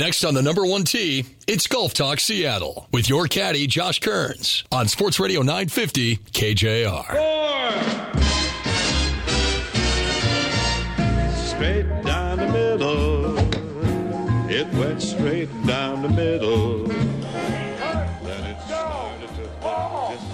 Next 0.00 0.24
on 0.24 0.32
the 0.32 0.40
number 0.40 0.64
one 0.64 0.84
tee, 0.84 1.26
it's 1.46 1.66
Golf 1.66 1.92
Talk 1.92 2.20
Seattle 2.20 2.88
with 2.90 3.10
your 3.10 3.26
caddy, 3.26 3.66
Josh 3.66 4.00
Kerns, 4.00 4.64
on 4.72 4.88
Sports 4.88 5.20
Radio 5.20 5.42
950 5.42 6.16
KJR. 6.16 7.04
Straight 11.36 12.02
down 12.02 12.38
the 12.38 12.48
middle. 12.48 13.38
It 14.50 14.66
went 14.72 15.02
straight 15.02 15.50
down 15.66 16.00
the 16.00 16.08
middle. 16.08 16.84
Then 16.86 18.44
it 18.46 18.58
started 18.62 19.28
to 19.28 19.44
just 20.12 20.24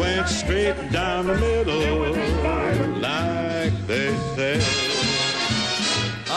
went 0.00 0.28
straight 0.28 0.90
down 0.90 1.28
the 1.28 1.38
middle, 1.38 2.12
like 3.00 3.86
they 3.86 4.12
say. 4.34 4.83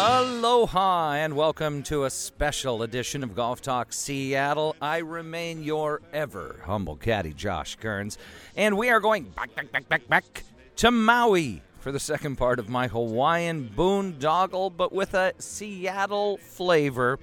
Aloha 0.09 1.15
and 1.15 1.35
welcome 1.35 1.83
to 1.83 2.05
a 2.05 2.09
special 2.09 2.83
edition 2.83 3.25
of 3.25 3.35
Golf 3.35 3.61
Talk 3.61 3.91
Seattle. 3.91 4.73
I 4.81 4.99
remain 4.99 5.63
your 5.63 6.01
ever 6.13 6.61
humble 6.63 6.95
caddy, 6.95 7.33
Josh 7.33 7.75
Kerns, 7.75 8.17
and 8.55 8.77
we 8.77 8.89
are 8.89 9.01
going 9.01 9.25
back, 9.25 9.53
back, 9.53 9.69
back, 9.69 9.89
back, 9.89 10.07
back 10.07 10.43
to 10.77 10.91
Maui 10.91 11.61
for 11.79 11.91
the 11.91 11.99
second 11.99 12.37
part 12.37 12.57
of 12.57 12.69
my 12.69 12.87
Hawaiian 12.87 13.69
boondoggle, 13.75 14.77
but 14.77 14.93
with 14.93 15.13
a 15.13 15.33
Seattle 15.39 16.37
flavor. 16.37 17.19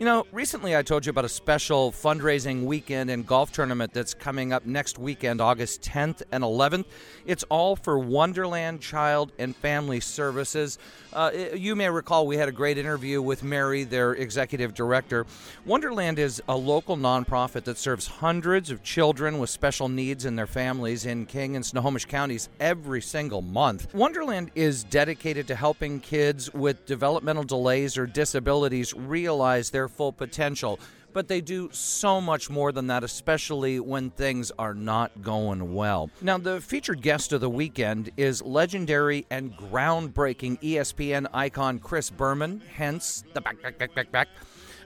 You 0.00 0.06
know, 0.06 0.26
recently 0.32 0.74
I 0.74 0.80
told 0.80 1.04
you 1.04 1.10
about 1.10 1.26
a 1.26 1.28
special 1.28 1.92
fundraising 1.92 2.64
weekend 2.64 3.10
and 3.10 3.26
golf 3.26 3.52
tournament 3.52 3.92
that's 3.92 4.14
coming 4.14 4.50
up 4.50 4.64
next 4.64 4.98
weekend, 4.98 5.42
August 5.42 5.82
10th 5.82 6.22
and 6.32 6.42
11th. 6.42 6.86
It's 7.26 7.44
all 7.50 7.76
for 7.76 7.98
Wonderland 7.98 8.80
Child 8.80 9.32
and 9.38 9.54
Family 9.54 10.00
Services. 10.00 10.78
Uh, 11.12 11.30
you 11.54 11.74
may 11.74 11.90
recall 11.90 12.26
we 12.26 12.36
had 12.36 12.48
a 12.48 12.52
great 12.52 12.78
interview 12.78 13.20
with 13.20 13.42
Mary, 13.42 13.82
their 13.82 14.12
executive 14.12 14.74
director. 14.74 15.26
Wonderland 15.66 16.20
is 16.20 16.40
a 16.48 16.56
local 16.56 16.96
nonprofit 16.96 17.64
that 17.64 17.78
serves 17.78 18.06
hundreds 18.06 18.70
of 18.70 18.84
children 18.84 19.40
with 19.40 19.50
special 19.50 19.88
needs 19.88 20.24
and 20.24 20.38
their 20.38 20.46
families 20.46 21.06
in 21.06 21.26
King 21.26 21.56
and 21.56 21.66
Snohomish 21.66 22.04
counties 22.04 22.48
every 22.60 23.02
single 23.02 23.42
month. 23.42 23.92
Wonderland 23.92 24.52
is 24.54 24.84
dedicated 24.84 25.48
to 25.48 25.56
helping 25.56 25.98
kids 25.98 26.52
with 26.54 26.86
developmental 26.86 27.44
delays 27.44 27.98
or 27.98 28.06
disabilities 28.06 28.94
realize 28.94 29.70
their 29.70 29.88
full 29.88 30.12
potential 30.12 30.78
but 31.12 31.28
they 31.28 31.40
do 31.40 31.68
so 31.72 32.20
much 32.20 32.50
more 32.50 32.72
than 32.72 32.86
that, 32.88 33.04
especially 33.04 33.80
when 33.80 34.10
things 34.10 34.50
are 34.58 34.74
not 34.74 35.22
going 35.22 35.74
well. 35.74 36.10
Now, 36.20 36.38
the 36.38 36.60
featured 36.60 37.02
guest 37.02 37.32
of 37.32 37.40
the 37.40 37.50
weekend 37.50 38.10
is 38.16 38.42
legendary 38.42 39.26
and 39.30 39.56
groundbreaking 39.56 40.60
ESPN 40.60 41.26
icon 41.32 41.78
Chris 41.78 42.10
Berman, 42.10 42.62
hence 42.74 43.24
the 43.32 43.40
back, 43.40 43.62
back, 43.62 43.78
back, 43.78 43.94
back, 43.94 44.10
back. 44.12 44.28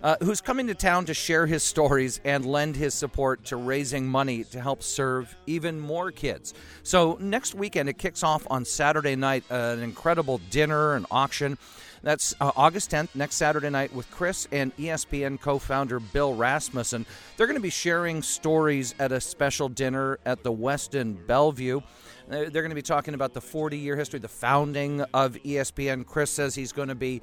Uh, 0.03 0.17
who's 0.21 0.43
coming 0.43 0.67
to 0.67 0.75
town 0.75 1.07
to 1.07 1.15
share 1.15 1.47
his 1.47 1.63
stories 1.63 2.21
and 2.25 2.45
lend 2.45 2.77
his 2.77 2.93
support 2.93 3.43
to 3.43 3.57
raising 3.57 4.07
money 4.07 4.45
to 4.45 4.61
help 4.61 4.83
serve 4.83 5.35
even 5.47 5.81
more 5.81 6.11
kids. 6.11 6.53
So, 6.83 7.17
next 7.21 7.55
weekend, 7.55 7.89
it 7.89 7.97
kicks 7.97 8.23
off 8.23 8.47
on 8.51 8.67
Saturday 8.67 9.17
night, 9.17 9.45
uh, 9.51 9.55
an 9.55 9.83
incredible 9.83 10.43
dinner 10.51 10.95
and 10.95 11.07
auction. 11.11 11.57
That's 12.05 12.35
uh, 12.39 12.53
August 12.55 12.91
10th, 12.91 13.15
next 13.15 13.37
Saturday 13.37 13.71
night, 13.71 13.95
with 13.95 14.11
Chris 14.11 14.47
and 14.53 14.77
ESPN 14.77 15.41
co 15.41 15.59
founder 15.59 15.99
Bill 15.99 16.35
Rasmussen. 16.35 17.07
They're 17.37 17.47
going 17.47 17.57
to 17.57 17.63
be 17.63 17.71
sharing 17.71 18.21
stories 18.21 18.95
at 18.99 19.11
a 19.11 19.23
special 19.23 19.71
dinner 19.71 20.19
at 20.27 20.43
the 20.43 20.53
Westin 20.53 21.27
Bellevue. 21.27 21.81
They're 22.29 22.51
going 22.51 22.71
to 22.71 22.75
be 22.75 22.83
talking 22.83 23.15
about 23.15 23.35
the 23.35 23.41
40 23.41 23.77
year 23.77 23.97
history, 23.97 24.19
the 24.19 24.29
founding 24.29 25.03
of 25.13 25.35
ESPN. 25.45 26.07
Chris 26.07 26.31
says 26.31 26.55
he's 26.55 26.73
going 26.73 26.89
to 26.89 26.95
be 26.95 27.21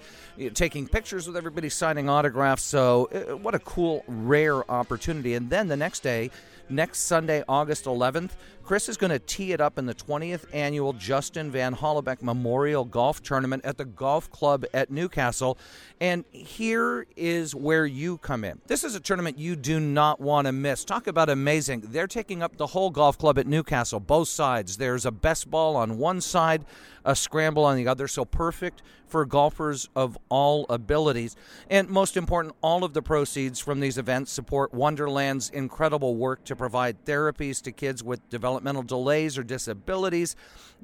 taking 0.54 0.88
pictures 0.88 1.28
with 1.28 1.36
everybody, 1.36 1.70
signing 1.70 2.10
autographs. 2.10 2.64
So, 2.64 3.10
uh, 3.12 3.38
what 3.38 3.56
a 3.56 3.60
cool, 3.60 4.04
rare 4.08 4.70
opportunity. 4.70 5.34
And 5.34 5.50
then 5.50 5.68
the 5.68 5.78
next 5.78 6.02
day, 6.02 6.30
next 6.70 7.00
Sunday, 7.00 7.44
August 7.48 7.86
11th, 7.86 8.32
Chris 8.64 8.88
is 8.88 8.96
going 8.96 9.12
to 9.12 9.20
tee 9.20 9.52
it 9.52 9.60
up 9.60 9.78
in 9.78 9.86
the 9.86 9.94
20th 9.94 10.46
annual 10.54 10.94
Justin 10.94 11.52
Van 11.52 11.76
Hollebeke 11.76 12.22
Memorial 12.22 12.86
Golf 12.86 13.22
Tournament 13.22 13.66
at 13.66 13.78
the 13.78 13.86
Golf 13.86 14.32
Club 14.32 14.66
at 14.74 14.90
Newcastle. 14.90 15.58
And 16.00 16.24
here 16.32 17.06
is 17.16 17.54
where 17.54 17.86
you 17.86 18.18
come 18.20 18.44
in. 18.44 18.62
This 18.68 18.84
is 18.84 18.96
a 18.96 19.00
tournament 19.00 19.38
you 19.38 19.56
do 19.56 19.80
not 19.80 20.22
want 20.22 20.46
to 20.46 20.52
miss. 20.52 20.86
Talk 20.86 21.08
about 21.08 21.30
amazing. 21.30 21.84
They're 21.88 22.08
taking 22.08 22.42
up 22.42 22.58
the 22.58 22.68
whole 22.68 22.92
golf 22.92 23.18
club 23.18 23.38
at 23.38 23.48
Newcastle, 23.48 24.00
both 24.00 24.30
sides. 24.30 24.78
There's 24.92 25.06
a 25.06 25.12
best 25.12 25.50
ball 25.50 25.78
on 25.78 25.98
one 25.98 26.20
side, 26.20 26.66
a 27.06 27.16
scramble 27.16 27.66
on 27.66 27.78
the 27.78 27.88
other. 27.88 28.08
So 28.08 28.26
perfect 28.26 28.82
for 29.08 29.26
golfers 29.26 29.90
of 29.96 30.18
all 30.30 30.66
abilities. 30.70 31.36
And 31.70 31.90
most 31.90 32.16
important, 32.16 32.56
all 32.62 32.84
of 32.84 32.94
the 32.94 33.02
proceeds 33.02 33.60
from 33.60 33.82
these 33.82 33.98
events 33.98 34.32
support 34.32 34.74
Wonderland's 34.74 35.50
incredible 35.50 36.16
work 36.16 36.46
to 36.46 36.56
provide 36.56 37.06
therapies 37.06 37.62
to 37.64 37.72
kids 37.72 38.04
with 38.04 38.28
developmental 38.30 38.84
delays 38.84 39.38
or 39.38 39.44
disabilities. 39.44 40.36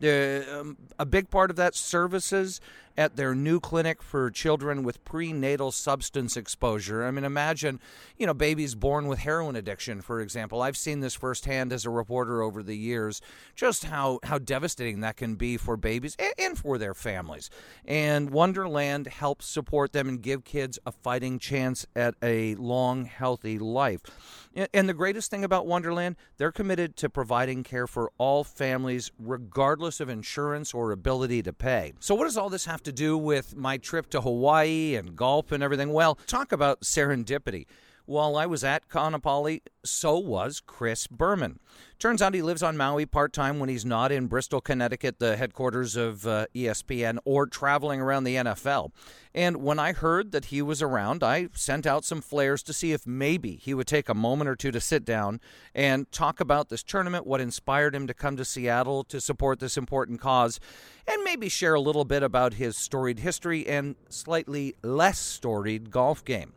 Um, 0.04 0.78
a 1.00 1.06
big 1.06 1.30
part 1.30 1.50
of 1.50 1.56
that 1.56 1.74
services 1.74 2.60
at 2.98 3.16
their 3.16 3.36
new 3.36 3.60
clinic 3.60 4.02
for 4.02 4.32
children 4.32 4.84
with 4.84 5.04
prenatal 5.06 5.72
substance 5.72 6.36
exposure. 6.36 7.06
I 7.06 7.12
mean, 7.12 7.24
imagine, 7.24 7.80
you 8.18 8.26
know, 8.26 8.34
babies 8.34 8.74
born 8.74 9.08
with 9.08 9.20
heroin 9.20 9.56
addiction, 9.56 10.02
for 10.02 10.20
example. 10.20 10.64
I've 10.64 10.78
seen 10.78 11.00
this 11.00 11.14
firsthand 11.14 11.72
as 11.72 11.86
a 11.86 11.92
reporter 11.92 12.42
over 12.42 12.64
the 12.64 12.76
years, 12.76 13.22
just 13.56 13.86
how, 13.86 14.20
how 14.24 14.40
devastating 14.40 15.02
that 15.02 15.16
can 15.16 15.36
be 15.36 15.58
for 15.58 15.78
babies 15.78 16.07
and, 16.38 16.58
for 16.58 16.78
their 16.78 16.94
families. 16.94 17.50
And 17.86 18.30
Wonderland 18.30 19.08
helps 19.08 19.46
support 19.46 19.94
them 19.94 20.08
and 20.08 20.22
give 20.22 20.44
kids 20.44 20.80
a 20.86 20.92
fighting 20.92 21.40
chance 21.40 21.86
at 21.96 22.16
a 22.22 22.56
long, 22.56 23.06
healthy 23.06 23.60
life. 23.60 24.02
And 24.74 24.90
the 24.90 24.94
greatest 24.94 25.30
thing 25.30 25.44
about 25.44 25.68
Wonderland, 25.68 26.16
they're 26.38 26.52
committed 26.52 26.96
to 26.98 27.10
providing 27.10 27.64
care 27.64 27.86
for 27.86 28.12
all 28.18 28.44
families, 28.44 29.12
regardless 29.20 30.00
of 30.00 30.10
insurance 30.10 30.74
or 30.74 30.92
ability 30.92 31.44
to 31.44 31.54
pay. 31.54 31.94
So, 32.00 32.16
what 32.16 32.24
does 32.24 32.38
all 32.38 32.50
this 32.50 32.66
have 32.66 32.82
to 32.84 32.92
do 32.92 33.18
with 33.18 33.56
my 33.56 33.78
trip 33.78 34.10
to 34.12 34.22
Hawaii 34.22 34.96
and 34.96 35.16
golf 35.16 35.52
and 35.52 35.62
everything? 35.62 35.94
Well, 35.94 36.16
talk 36.26 36.52
about 36.52 36.82
serendipity. 36.82 37.66
While 38.08 38.38
I 38.38 38.46
was 38.46 38.64
at 38.64 38.88
Kaanapali, 38.88 39.64
so 39.84 40.18
was 40.18 40.62
Chris 40.66 41.08
Berman. 41.08 41.60
Turns 42.00 42.22
out 42.22 42.34
he 42.34 42.42
lives 42.42 42.64
on 42.64 42.78
Maui 42.78 43.06
part 43.06 43.34
time 43.34 43.60
when 43.60 43.68
he's 43.68 43.84
not 43.84 44.14
in 44.14 44.28
Bristol, 44.28 44.62
Connecticut, 44.62 45.20
the 45.20 45.36
headquarters 45.36 45.98
of 45.98 46.26
uh, 46.26 46.46
ESPN, 46.56 47.18
or 47.26 47.48
traveling 47.48 48.00
around 48.00 48.24
the 48.24 48.36
NFL. 48.36 48.92
And 49.36 49.58
when 49.58 49.78
I 49.78 49.92
heard 49.92 50.32
that 50.32 50.46
he 50.46 50.62
was 50.62 50.82
around, 50.82 51.22
I 51.22 51.50
sent 51.54 51.86
out 51.86 52.06
some 52.06 52.22
flares 52.22 52.64
to 52.64 52.74
see 52.74 52.94
if 52.94 53.06
maybe 53.06 53.58
he 53.58 53.74
would 53.74 53.88
take 53.88 54.08
a 54.08 54.14
moment 54.14 54.50
or 54.50 54.56
two 54.56 54.72
to 54.72 54.80
sit 54.80 55.04
down 55.04 55.42
and 55.76 56.10
talk 56.10 56.40
about 56.40 56.70
this 56.70 56.84
tournament, 56.84 57.28
what 57.28 57.42
inspired 57.42 57.94
him 57.94 58.08
to 58.08 58.14
come 58.14 58.38
to 58.38 58.46
Seattle 58.46 59.04
to 59.04 59.20
support 59.20 59.60
this 59.60 59.76
important 59.76 60.22
cause, 60.22 60.62
and 61.06 61.26
maybe 61.26 61.50
share 61.50 61.74
a 61.74 61.82
little 61.82 62.06
bit 62.06 62.24
about 62.24 62.54
his 62.54 62.78
storied 62.78 63.20
history 63.20 63.68
and 63.68 63.98
slightly 64.08 64.76
less 64.82 65.20
storied 65.20 65.92
golf 65.92 66.24
game. 66.24 66.54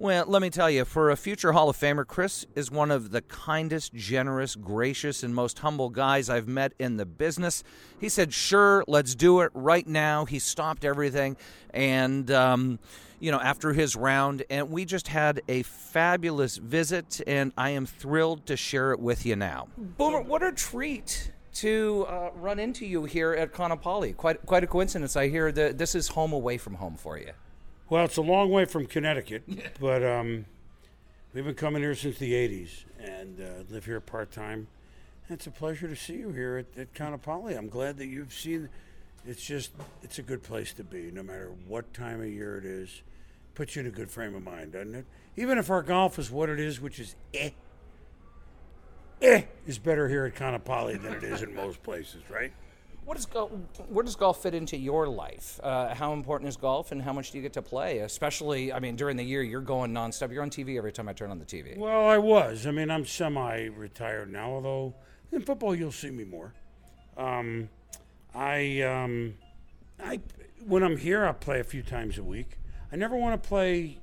Well, 0.00 0.24
let 0.26 0.40
me 0.40 0.48
tell 0.48 0.70
you, 0.70 0.86
for 0.86 1.10
a 1.10 1.16
future 1.16 1.52
Hall 1.52 1.68
of 1.68 1.76
Famer, 1.76 2.06
Chris 2.06 2.46
is 2.54 2.70
one 2.70 2.90
of 2.90 3.10
the 3.10 3.20
kindest, 3.20 3.92
generous, 3.92 4.56
gracious, 4.56 5.22
and 5.22 5.34
most 5.34 5.58
humble 5.58 5.90
guys 5.90 6.30
I've 6.30 6.48
met 6.48 6.72
in 6.78 6.96
the 6.96 7.04
business. 7.04 7.62
He 8.00 8.08
said, 8.08 8.32
Sure, 8.32 8.82
let's 8.88 9.14
do 9.14 9.42
it 9.42 9.50
right 9.52 9.86
now. 9.86 10.24
He 10.24 10.38
stopped 10.38 10.86
everything. 10.86 11.36
And, 11.74 12.30
um, 12.30 12.78
you 13.18 13.30
know, 13.30 13.40
after 13.40 13.74
his 13.74 13.94
round, 13.94 14.42
and 14.48 14.70
we 14.70 14.86
just 14.86 15.06
had 15.06 15.42
a 15.48 15.64
fabulous 15.64 16.56
visit, 16.56 17.20
and 17.26 17.52
I 17.58 17.68
am 17.70 17.84
thrilled 17.84 18.46
to 18.46 18.56
share 18.56 18.92
it 18.92 19.00
with 19.00 19.26
you 19.26 19.36
now. 19.36 19.68
Boomer, 19.76 20.22
what 20.22 20.42
a 20.42 20.50
treat 20.50 21.30
to 21.56 22.06
uh, 22.08 22.30
run 22.36 22.58
into 22.58 22.86
you 22.86 23.04
here 23.04 23.34
at 23.34 23.52
Kaanapali. 23.52 24.16
Quite, 24.16 24.46
quite 24.46 24.64
a 24.64 24.66
coincidence. 24.66 25.14
I 25.14 25.28
hear 25.28 25.52
that 25.52 25.76
this 25.76 25.94
is 25.94 26.08
home 26.08 26.32
away 26.32 26.56
from 26.56 26.76
home 26.76 26.96
for 26.96 27.18
you. 27.18 27.32
Well, 27.90 28.04
it's 28.04 28.18
a 28.18 28.22
long 28.22 28.50
way 28.50 28.66
from 28.66 28.86
Connecticut, 28.86 29.42
but 29.80 30.04
um, 30.04 30.44
we've 31.34 31.44
been 31.44 31.56
coming 31.56 31.82
here 31.82 31.96
since 31.96 32.18
the 32.18 32.34
80s 32.34 32.84
and 33.00 33.40
uh, 33.40 33.64
live 33.68 33.84
here 33.84 33.98
part 33.98 34.30
time. 34.30 34.68
It's 35.28 35.48
a 35.48 35.50
pleasure 35.50 35.88
to 35.88 35.96
see 35.96 36.14
you 36.14 36.30
here 36.30 36.58
at, 36.58 36.80
at 36.80 36.94
Kaanapali. 36.94 37.58
I'm 37.58 37.68
glad 37.68 37.96
that 37.96 38.06
you've 38.06 38.32
seen. 38.32 38.68
It's 39.26 39.44
just, 39.44 39.72
it's 40.04 40.20
a 40.20 40.22
good 40.22 40.44
place 40.44 40.72
to 40.74 40.84
be, 40.84 41.10
no 41.10 41.24
matter 41.24 41.50
what 41.66 41.92
time 41.92 42.20
of 42.20 42.28
year 42.28 42.58
it 42.58 42.64
is. 42.64 43.02
Puts 43.56 43.74
you 43.74 43.80
in 43.80 43.88
a 43.88 43.90
good 43.90 44.08
frame 44.08 44.36
of 44.36 44.44
mind, 44.44 44.70
doesn't 44.70 44.94
it? 44.94 45.06
Even 45.36 45.58
if 45.58 45.68
our 45.68 45.82
golf 45.82 46.16
is 46.20 46.30
what 46.30 46.48
it 46.48 46.60
is, 46.60 46.80
which 46.80 47.00
is 47.00 47.16
eh, 47.34 47.50
eh, 49.20 49.42
is 49.66 49.80
better 49.80 50.08
here 50.08 50.26
at 50.26 50.36
Kaanapali 50.36 51.02
than 51.02 51.12
it 51.12 51.24
is 51.24 51.42
in 51.42 51.52
most 51.56 51.82
places, 51.82 52.22
right? 52.30 52.52
Where 53.88 54.04
does 54.04 54.14
golf 54.16 54.42
fit 54.42 54.54
into 54.54 54.76
your 54.76 55.08
life? 55.08 55.58
Uh, 55.62 55.94
how 55.94 56.12
important 56.12 56.48
is 56.48 56.56
golf, 56.56 56.92
and 56.92 57.02
how 57.02 57.12
much 57.12 57.30
do 57.32 57.38
you 57.38 57.42
get 57.42 57.52
to 57.54 57.62
play? 57.62 57.98
Especially, 57.98 58.72
I 58.72 58.78
mean, 58.78 58.96
during 58.96 59.16
the 59.16 59.24
year, 59.24 59.42
you're 59.42 59.60
going 59.60 59.92
nonstop. 59.92 60.32
You're 60.32 60.42
on 60.42 60.50
TV 60.50 60.76
every 60.78 60.92
time 60.92 61.08
I 61.08 61.12
turn 61.12 61.30
on 61.30 61.38
the 61.38 61.44
TV. 61.44 61.76
Well, 61.76 62.08
I 62.08 62.18
was. 62.18 62.66
I 62.66 62.70
mean, 62.70 62.90
I'm 62.90 63.04
semi-retired 63.04 64.30
now, 64.30 64.50
although 64.50 64.94
in 65.32 65.42
football 65.42 65.74
you'll 65.74 65.92
see 65.92 66.10
me 66.10 66.24
more. 66.24 66.52
Um, 67.16 67.68
I, 68.34 68.82
um, 68.82 69.34
I, 70.02 70.20
when 70.66 70.82
I'm 70.82 70.96
here, 70.96 71.24
I'll 71.24 71.34
play 71.34 71.60
a 71.60 71.64
few 71.64 71.82
times 71.82 72.18
a 72.18 72.22
week. 72.22 72.58
I 72.92 72.96
never 72.96 73.16
want 73.16 73.40
to 73.40 73.48
play, 73.48 73.98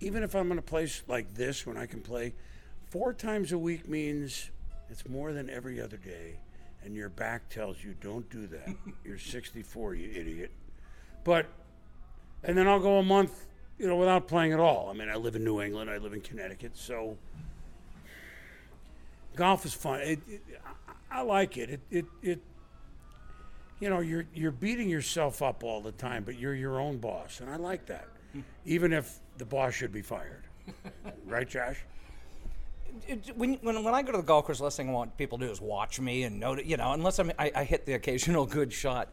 even 0.00 0.22
if 0.22 0.34
I'm 0.34 0.50
in 0.52 0.58
a 0.58 0.62
place 0.62 1.02
like 1.08 1.34
this 1.34 1.66
when 1.66 1.76
I 1.76 1.86
can 1.86 2.00
play 2.00 2.34
four 2.90 3.12
times 3.12 3.52
a 3.52 3.58
week 3.58 3.88
means 3.88 4.50
it's 4.88 5.08
more 5.08 5.32
than 5.32 5.50
every 5.50 5.80
other 5.80 5.96
day. 5.96 6.38
And 6.86 6.94
your 6.94 7.08
back 7.08 7.48
tells 7.48 7.82
you, 7.82 7.96
don't 8.00 8.30
do 8.30 8.46
that. 8.46 8.68
You're 9.04 9.18
64, 9.18 9.96
you 9.96 10.08
idiot. 10.14 10.52
But, 11.24 11.46
and 12.44 12.56
then 12.56 12.68
I'll 12.68 12.78
go 12.78 12.98
a 12.98 13.02
month, 13.02 13.46
you 13.76 13.88
know, 13.88 13.96
without 13.96 14.28
playing 14.28 14.52
at 14.52 14.60
all. 14.60 14.88
I 14.88 14.92
mean, 14.96 15.08
I 15.08 15.16
live 15.16 15.34
in 15.34 15.42
New 15.42 15.60
England, 15.60 15.90
I 15.90 15.98
live 15.98 16.12
in 16.12 16.20
Connecticut, 16.20 16.76
so 16.76 17.18
golf 19.34 19.66
is 19.66 19.74
fun. 19.74 20.00
It, 20.00 20.20
it, 20.28 20.42
I, 21.10 21.18
I 21.18 21.22
like 21.22 21.56
it. 21.56 21.70
It, 21.70 21.80
it, 21.90 22.04
it, 22.22 22.40
you 23.80 23.90
know, 23.90 23.98
you're 23.98 24.26
you're 24.32 24.52
beating 24.52 24.88
yourself 24.88 25.42
up 25.42 25.64
all 25.64 25.80
the 25.80 25.92
time, 25.92 26.22
but 26.22 26.38
you're 26.38 26.54
your 26.54 26.80
own 26.80 26.98
boss, 26.98 27.40
and 27.40 27.50
I 27.50 27.56
like 27.56 27.84
that. 27.86 28.06
Hmm. 28.32 28.40
Even 28.64 28.92
if 28.92 29.18
the 29.38 29.44
boss 29.44 29.74
should 29.74 29.92
be 29.92 30.02
fired, 30.02 30.44
right, 31.26 31.48
Josh? 31.48 31.84
It- 33.08 33.36
when, 33.36 33.54
when, 33.62 33.82
when 33.84 33.94
I 33.94 34.02
go 34.02 34.12
to 34.12 34.18
the 34.18 34.24
golf 34.24 34.44
course, 34.46 34.60
last 34.60 34.76
thing 34.76 34.88
I 34.88 34.92
want 34.92 35.16
people 35.16 35.38
to 35.38 35.46
do 35.46 35.50
is 35.52 35.60
watch 35.60 36.00
me 36.00 36.22
and 36.24 36.38
note, 36.40 36.64
you 36.64 36.76
know, 36.76 36.92
unless 36.92 37.18
I'm, 37.18 37.30
I, 37.38 37.50
I 37.54 37.64
hit 37.64 37.86
the 37.86 37.94
occasional 37.94 38.46
good 38.58 38.72
shot. 38.72 39.12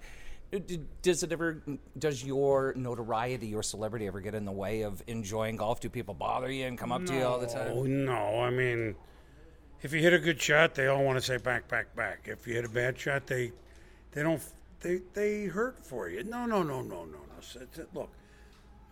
Uh, 0.53 0.59
Does 1.01 1.23
it 1.23 1.31
ever, 1.31 1.63
does 1.97 2.23
your 2.23 2.73
notoriety, 2.75 3.47
your 3.47 3.63
celebrity 3.63 4.05
ever 4.07 4.21
get 4.21 4.35
in 4.35 4.45
the 4.45 4.51
way 4.51 4.83
of 4.83 5.01
enjoying 5.07 5.57
golf? 5.57 5.79
Do 5.79 5.89
people 5.89 6.13
bother 6.13 6.51
you 6.51 6.65
and 6.65 6.77
come 6.77 6.91
up 6.91 7.05
to 7.07 7.13
you 7.13 7.23
all 7.23 7.39
the 7.39 7.47
time? 7.47 7.71
Oh 7.73 7.83
no! 7.83 8.39
I 8.41 8.51
mean, 8.51 8.95
if 9.81 9.93
you 9.93 9.99
hit 9.99 10.13
a 10.13 10.19
good 10.19 10.39
shot, 10.39 10.75
they 10.75 10.87
all 10.87 11.03
want 11.03 11.17
to 11.17 11.25
say 11.25 11.37
back, 11.37 11.67
back, 11.67 11.95
back. 11.95 12.27
If 12.31 12.45
you 12.47 12.53
hit 12.53 12.65
a 12.65 12.69
bad 12.69 12.99
shot, 12.99 13.25
they 13.25 13.51
they 14.11 14.21
don't 14.21 14.41
they 14.81 15.01
they 15.13 15.45
hurt 15.45 15.83
for 15.83 16.07
you. 16.07 16.23
No, 16.23 16.45
no, 16.45 16.61
no, 16.61 16.83
no, 16.83 17.03
no, 17.03 17.17
no. 17.17 17.85
Look, 17.95 18.11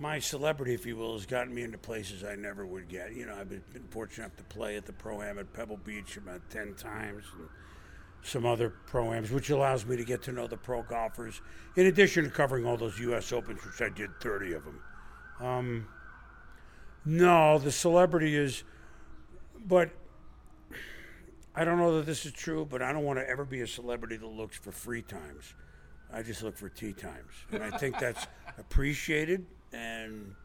my 0.02 0.20
celebrity, 0.20 0.74
if 0.74 0.86
you 0.86 0.98
will, 0.98 1.14
has 1.14 1.26
gotten 1.26 1.54
me 1.54 1.62
into 1.62 1.78
places 1.78 2.24
I 2.24 2.36
never 2.36 2.66
would 2.66 2.90
get. 2.90 3.14
You 3.14 3.28
know, 3.28 3.36
I've 3.36 3.50
been, 3.50 3.64
been 3.72 3.88
fortunate 3.90 4.26
enough 4.26 4.38
to 4.38 4.44
play 4.44 4.76
at 4.76 4.86
the 4.86 4.94
Pro 4.94 5.22
Am 5.22 5.38
at 5.38 5.54
Pebble 5.54 5.78
Beach 5.78 6.18
about 6.18 6.42
ten 6.50 6.74
times. 6.74 7.24
And, 7.38 7.48
some 8.24 8.46
other 8.46 8.70
pro 8.86 9.12
ams, 9.14 9.32
which 9.32 9.50
allows 9.50 9.86
me 9.86 9.98
to 9.98 10.04
get 10.04 10.22
to 10.24 10.32
know 10.32 10.48
the 10.48 10.58
pro 10.58 10.84
golfers, 10.84 11.42
in 11.76 11.88
addition 11.88 12.24
to 12.24 12.30
covering 12.30 12.66
all 12.66 12.78
those 12.78 13.00
U.S. 13.00 13.32
Opens, 13.32 13.66
which 13.66 13.82
I 13.82 13.90
did 13.90 14.10
30 14.22 14.54
of 14.54 14.64
them. 14.66 14.80
Um, 15.40 15.88
no, 17.04 17.58
the 17.58 17.72
celebrity 17.72 18.36
is, 18.36 18.64
but 19.66 19.90
I 21.56 21.66
don't 21.66 21.78
know 21.78 21.98
that 21.98 22.06
this 22.06 22.26
is 22.26 22.32
true, 22.32 22.66
but 22.70 22.82
I 22.82 22.94
don't 22.94 23.04
want 23.04 23.20
to 23.20 23.28
ever 23.28 23.44
be 23.44 23.62
a 23.62 23.68
celebrity 23.68 24.18
that 24.18 24.28
looks 24.28 24.58
for 24.58 24.72
free 24.72 25.02
times. 25.02 25.56
I 26.14 26.22
just 26.22 26.44
look 26.44 26.58
for 26.58 26.70
tee 26.70 26.94
times. 26.94 27.32
And 27.52 27.64
I 27.64 27.76
think 27.78 27.98
that's 27.98 28.28
appreciated, 28.58 29.46
and 29.74 30.36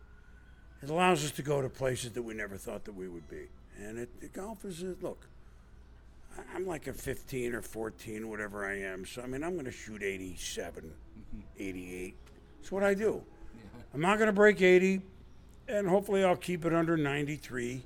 it 0.83 0.91
allows 0.91 1.25
us 1.25 1.31
to 1.33 1.43
go 1.43 1.61
to 1.63 1.69
places 1.69 2.13
that 2.13 2.23
we 2.23 2.35
never 2.35 2.57
thought 2.57 2.85
that 2.85 2.95
we 2.95 3.09
would 3.09 3.29
be. 3.29 3.47
And 3.79 3.99
it, 3.99 4.21
the 4.21 4.29
golf 4.29 4.65
is, 4.65 4.83
a, 4.83 4.95
look, 5.01 5.27
I'm 6.55 6.67
like 6.67 6.87
a 6.87 6.93
15 6.93 7.55
or 7.55 7.63
14, 7.63 8.29
whatever 8.29 8.67
I 8.67 8.81
am. 8.81 9.05
So, 9.05 9.23
I 9.23 9.27
mean, 9.27 9.43
I'm 9.43 9.55
going 9.55 9.67
to 9.67 9.73
shoot 9.73 10.03
87, 10.03 10.85
mm-hmm. 10.85 11.41
88. 11.59 12.15
That's 12.59 12.73
what 12.73 12.83
I 12.83 12.95
do. 12.95 13.23
I'm 13.95 14.01
not 14.01 14.19
going 14.19 14.29
to 14.29 14.33
break 14.33 14.61
80, 14.61 15.01
and 15.69 15.89
hopefully 15.89 16.25
I'll 16.25 16.37
keep 16.37 16.65
it 16.65 16.75
under 16.75 16.97
93. 16.97 17.83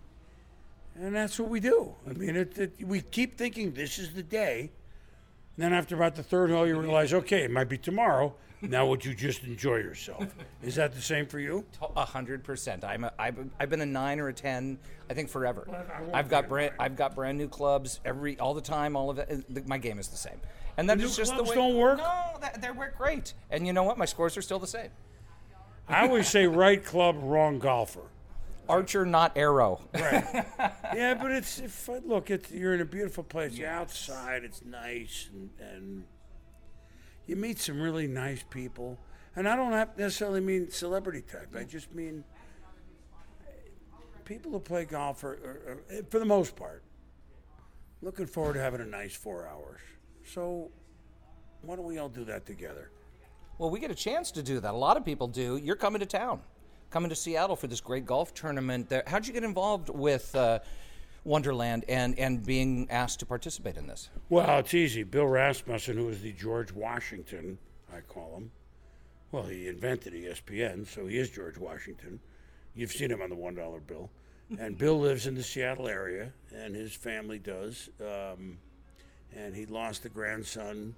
And 0.96 1.14
that's 1.14 1.38
what 1.38 1.48
we 1.48 1.60
do. 1.60 1.94
I 2.08 2.12
mean, 2.14 2.36
it, 2.36 2.58
it, 2.58 2.72
we 2.82 3.00
keep 3.00 3.38
thinking 3.38 3.72
this 3.72 3.98
is 3.98 4.12
the 4.12 4.22
day. 4.22 4.70
And 5.56 5.64
then 5.64 5.72
after 5.72 5.94
about 5.94 6.14
the 6.14 6.22
third 6.22 6.50
hole, 6.50 6.66
you 6.66 6.78
realize, 6.78 7.12
okay, 7.12 7.42
it 7.42 7.50
might 7.50 7.68
be 7.68 7.76
tomorrow. 7.78 8.34
Now, 8.62 8.86
would 8.86 9.04
you 9.06 9.14
just 9.14 9.44
enjoy 9.44 9.76
yourself? 9.76 10.26
Is 10.62 10.74
that 10.74 10.94
the 10.94 11.00
same 11.00 11.26
for 11.26 11.38
you? 11.38 11.64
A 11.96 12.04
hundred 12.04 12.44
percent. 12.44 12.84
I'm 12.84 13.04
a, 13.04 13.12
I've, 13.18 13.38
I've 13.58 13.70
been 13.70 13.80
a 13.80 13.86
nine 13.86 14.20
or 14.20 14.28
a 14.28 14.34
ten. 14.34 14.78
I 15.08 15.14
think 15.14 15.30
forever. 15.30 15.66
I 16.12 16.18
I've 16.18 16.28
got 16.28 16.46
brand. 16.46 16.74
I've 16.78 16.94
got 16.94 17.14
brand 17.14 17.38
new 17.38 17.48
clubs 17.48 18.00
every 18.04 18.38
all 18.38 18.52
the 18.52 18.60
time. 18.60 18.96
All 18.96 19.08
of 19.08 19.18
it. 19.18 19.44
uh, 19.56 19.60
My 19.66 19.78
game 19.78 19.98
is 19.98 20.08
the 20.08 20.18
same. 20.18 20.38
And 20.76 20.88
that 20.90 20.98
new 20.98 21.04
is 21.06 21.16
just 21.16 21.30
the 21.30 21.36
clubs 21.36 21.50
way. 21.50 21.56
don't 21.56 21.74
work? 21.76 21.98
No, 21.98 22.36
that, 22.42 22.60
they 22.60 22.70
work 22.70 22.98
great. 22.98 23.32
And 23.50 23.66
you 23.66 23.72
know 23.72 23.82
what? 23.82 23.96
My 23.96 24.04
scores 24.04 24.36
are 24.36 24.42
still 24.42 24.58
the 24.58 24.66
same. 24.66 24.90
I 25.88 26.02
always 26.06 26.28
say 26.28 26.46
right 26.46 26.84
club, 26.84 27.16
wrong 27.18 27.58
golfer. 27.58 28.02
Archer, 28.70 29.04
not 29.04 29.36
arrow. 29.36 29.80
Right. 29.94 30.24
yeah, 30.94 31.14
but 31.14 31.30
it's 31.30 31.58
if 31.58 31.90
I- 31.90 31.98
look, 31.98 32.30
it's 32.30 32.50
you're 32.50 32.74
in 32.74 32.80
a 32.80 32.84
beautiful 32.86 33.24
place. 33.24 33.56
You're 33.56 33.68
outside. 33.68 34.44
It's 34.44 34.64
nice, 34.64 35.28
and, 35.32 35.50
and 35.60 36.04
you 37.26 37.36
meet 37.36 37.58
some 37.58 37.80
really 37.80 38.06
nice 38.06 38.42
people. 38.48 38.98
And 39.36 39.48
I 39.48 39.56
don't 39.56 39.72
have 39.72 39.96
necessarily 39.96 40.40
mean 40.40 40.70
celebrity 40.70 41.22
type. 41.22 41.54
I 41.56 41.64
just 41.64 41.94
mean 41.94 42.24
people 44.24 44.52
who 44.52 44.60
play 44.60 44.84
golf 44.84 45.24
are, 45.24 45.32
are, 45.32 45.72
are, 45.72 45.82
eh, 45.90 46.02
for 46.08 46.18
the 46.20 46.24
most 46.24 46.54
part, 46.54 46.84
looking 48.00 48.26
forward 48.26 48.54
to 48.54 48.60
having 48.60 48.80
a 48.80 48.86
nice 48.86 49.14
four 49.14 49.46
hours. 49.46 49.80
So 50.24 50.70
why 51.62 51.76
don't 51.76 51.84
we 51.84 51.98
all 51.98 52.08
do 52.08 52.24
that 52.24 52.46
together? 52.46 52.90
Well, 53.58 53.70
we 53.70 53.78
get 53.80 53.90
a 53.90 53.94
chance 53.94 54.30
to 54.32 54.42
do 54.42 54.60
that. 54.60 54.72
A 54.72 54.76
lot 54.76 54.96
of 54.96 55.04
people 55.04 55.26
do. 55.28 55.56
You're 55.56 55.76
coming 55.76 56.00
to 56.00 56.06
town, 56.06 56.40
coming 56.90 57.08
to 57.08 57.16
Seattle 57.16 57.56
for 57.56 57.66
this 57.66 57.80
great 57.80 58.04
golf 58.04 58.34
tournament. 58.34 58.88
There. 58.88 59.02
How'd 59.06 59.26
you 59.26 59.32
get 59.32 59.44
involved 59.44 59.88
with 59.88 60.34
uh, 60.34 60.58
Wonderland 61.24 61.84
and, 61.88 62.18
and 62.18 62.44
being 62.44 62.88
asked 62.90 63.20
to 63.20 63.26
participate 63.26 63.76
in 63.76 63.86
this? 63.86 64.10
Well, 64.28 64.58
it's 64.58 64.74
easy. 64.74 65.04
Bill 65.04 65.26
Rasmussen, 65.26 65.96
who 65.96 66.08
is 66.08 66.20
the 66.20 66.32
George 66.32 66.72
Washington, 66.72 67.58
I 67.92 68.00
call 68.00 68.36
him. 68.36 68.50
Well, 69.32 69.44
he 69.44 69.68
invented 69.68 70.12
ESPN, 70.12 70.86
so 70.86 71.06
he 71.06 71.16
is 71.18 71.30
George 71.30 71.56
Washington. 71.56 72.18
You've 72.74 72.92
seen 72.92 73.10
him 73.10 73.22
on 73.22 73.30
the 73.30 73.36
one 73.36 73.54
dollar 73.54 73.80
bill. 73.80 74.10
And 74.58 74.76
Bill 74.76 74.98
lives 74.98 75.28
in 75.28 75.36
the 75.36 75.44
Seattle 75.44 75.86
area, 75.86 76.32
and 76.52 76.74
his 76.74 76.92
family 76.92 77.38
does. 77.38 77.88
Um, 78.00 78.58
and 79.36 79.54
he 79.54 79.64
lost 79.66 80.04
a 80.04 80.08
grandson, 80.08 80.96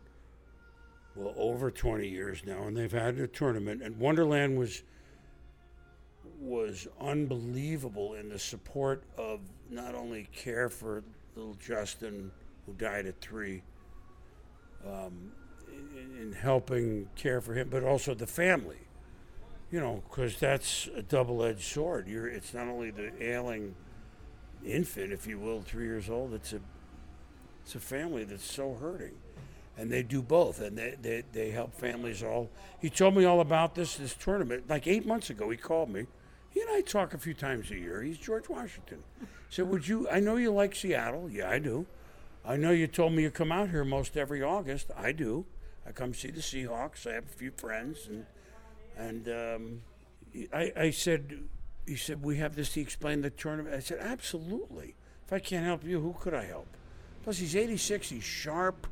well, 1.14 1.34
over 1.36 1.70
20 1.70 2.08
years 2.08 2.42
now, 2.46 2.62
and 2.62 2.74
they've 2.74 2.90
had 2.90 3.18
a 3.18 3.26
tournament. 3.26 3.82
And 3.82 3.98
Wonderland 3.98 4.58
was 4.58 4.82
was 6.42 6.88
unbelievable 7.00 8.14
in 8.14 8.28
the 8.28 8.38
support 8.38 9.04
of 9.16 9.40
not 9.70 9.94
only 9.94 10.28
care 10.32 10.68
for 10.68 11.04
little 11.36 11.54
Justin, 11.54 12.30
who 12.66 12.72
died 12.74 13.06
at 13.06 13.20
three, 13.20 13.62
um, 14.86 15.32
in, 15.68 16.18
in 16.20 16.32
helping 16.32 17.08
care 17.14 17.40
for 17.40 17.54
him, 17.54 17.68
but 17.70 17.84
also 17.84 18.12
the 18.14 18.26
family. 18.26 18.76
You 19.70 19.80
know, 19.80 20.02
because 20.10 20.36
that's 20.38 20.88
a 20.94 21.02
double-edged 21.02 21.62
sword. 21.62 22.06
You're, 22.06 22.28
it's 22.28 22.52
not 22.52 22.66
only 22.66 22.90
the 22.90 23.10
ailing 23.22 23.74
infant, 24.64 25.12
if 25.12 25.26
you 25.26 25.38
will, 25.38 25.62
three 25.62 25.84
years 25.84 26.10
old. 26.10 26.34
It's 26.34 26.52
a, 26.52 26.60
it's 27.64 27.74
a 27.74 27.80
family 27.80 28.24
that's 28.24 28.44
so 28.44 28.74
hurting, 28.74 29.14
and 29.78 29.90
they 29.90 30.02
do 30.02 30.20
both, 30.20 30.60
and 30.60 30.76
they, 30.76 30.96
they, 31.00 31.22
they 31.32 31.50
help 31.50 31.72
families 31.72 32.22
all. 32.22 32.50
He 32.80 32.90
told 32.90 33.16
me 33.16 33.24
all 33.24 33.40
about 33.40 33.74
this 33.74 33.96
this 33.96 34.14
tournament 34.14 34.64
like 34.68 34.86
eight 34.86 35.06
months 35.06 35.30
ago. 35.30 35.48
He 35.48 35.56
called 35.56 35.88
me. 35.88 36.06
He 36.52 36.60
and 36.60 36.70
I 36.70 36.80
talk 36.82 37.14
a 37.14 37.18
few 37.18 37.34
times 37.34 37.70
a 37.70 37.76
year. 37.76 38.02
He's 38.02 38.18
George 38.18 38.48
Washington. 38.48 39.02
So 39.48 39.64
would 39.64 39.88
you? 39.88 40.08
I 40.08 40.20
know 40.20 40.36
you 40.36 40.52
like 40.52 40.74
Seattle. 40.74 41.30
Yeah, 41.30 41.48
I 41.48 41.58
do. 41.58 41.86
I 42.44 42.56
know 42.56 42.70
you 42.70 42.86
told 42.86 43.12
me 43.12 43.22
you 43.22 43.30
come 43.30 43.52
out 43.52 43.70
here 43.70 43.84
most 43.84 44.16
every 44.16 44.42
August. 44.42 44.90
I 44.96 45.12
do. 45.12 45.46
I 45.86 45.92
come 45.92 46.14
see 46.14 46.30
the 46.30 46.40
Seahawks. 46.40 47.06
I 47.06 47.14
have 47.14 47.24
a 47.24 47.28
few 47.28 47.50
friends, 47.52 48.08
and 48.08 48.26
and 48.96 49.28
um, 49.28 49.82
I, 50.52 50.72
I 50.76 50.90
said, 50.90 51.44
he 51.86 51.96
said 51.96 52.22
we 52.22 52.36
have 52.38 52.56
this 52.56 52.72
to 52.74 52.80
explain 52.80 53.22
the 53.22 53.30
tournament. 53.30 53.74
I 53.74 53.80
said 53.80 53.98
absolutely. 54.00 54.94
If 55.26 55.32
I 55.32 55.38
can't 55.38 55.64
help 55.64 55.84
you, 55.84 56.00
who 56.00 56.14
could 56.18 56.34
I 56.34 56.44
help? 56.44 56.68
Plus, 57.24 57.38
he's 57.38 57.56
86. 57.56 58.10
He's 58.10 58.24
sharp. 58.24 58.86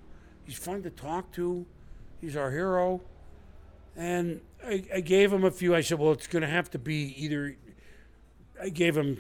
He's 0.45 0.57
fun 0.57 0.83
to 0.83 0.91
talk 0.91 1.33
to. 1.33 1.67
He's 2.21 2.37
our 2.37 2.51
hero. 2.51 3.01
And 3.97 4.41
I, 4.67 4.85
I 4.95 5.01
gave 5.01 5.33
him 5.33 5.45
a 5.45 5.51
few. 5.51 5.75
I 5.75 5.81
said, 5.81 5.99
well, 5.99 6.13
it's 6.13 6.27
going 6.27 6.43
to 6.43 6.49
have 6.49 6.71
to 6.71 6.79
be 6.79 7.15
either. 7.17 7.57
I 8.61 8.69
gave 8.69 8.97
him 8.97 9.19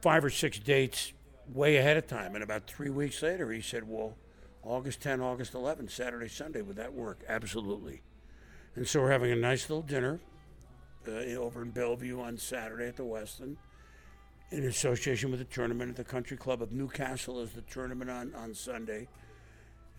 five 0.00 0.24
or 0.24 0.30
six 0.30 0.58
dates 0.58 1.12
way 1.52 1.76
ahead 1.76 1.96
of 1.96 2.06
time. 2.06 2.34
And 2.34 2.42
about 2.42 2.66
three 2.66 2.90
weeks 2.90 3.22
later, 3.22 3.50
he 3.50 3.60
said, 3.60 3.88
well, 3.88 4.16
August 4.62 5.00
10, 5.00 5.20
August 5.20 5.54
11, 5.54 5.88
Saturday, 5.88 6.28
Sunday, 6.28 6.62
would 6.62 6.76
that 6.76 6.92
work? 6.92 7.20
Absolutely. 7.28 8.02
And 8.74 8.86
so 8.86 9.00
we're 9.00 9.10
having 9.10 9.32
a 9.32 9.36
nice 9.36 9.68
little 9.68 9.82
dinner 9.82 10.20
uh, 11.06 11.10
over 11.10 11.62
in 11.62 11.70
Bellevue 11.70 12.20
on 12.20 12.38
Saturday 12.38 12.86
at 12.86 12.96
the 12.96 13.02
Westin 13.02 13.56
in 14.50 14.64
association 14.64 15.30
with 15.30 15.40
the 15.40 15.46
tournament 15.46 15.90
at 15.90 15.96
the 15.96 16.04
Country 16.04 16.36
Club 16.36 16.62
of 16.62 16.72
Newcastle 16.72 17.40
is 17.40 17.52
the 17.52 17.62
tournament 17.62 18.10
on, 18.10 18.34
on 18.34 18.54
Sunday. 18.54 19.08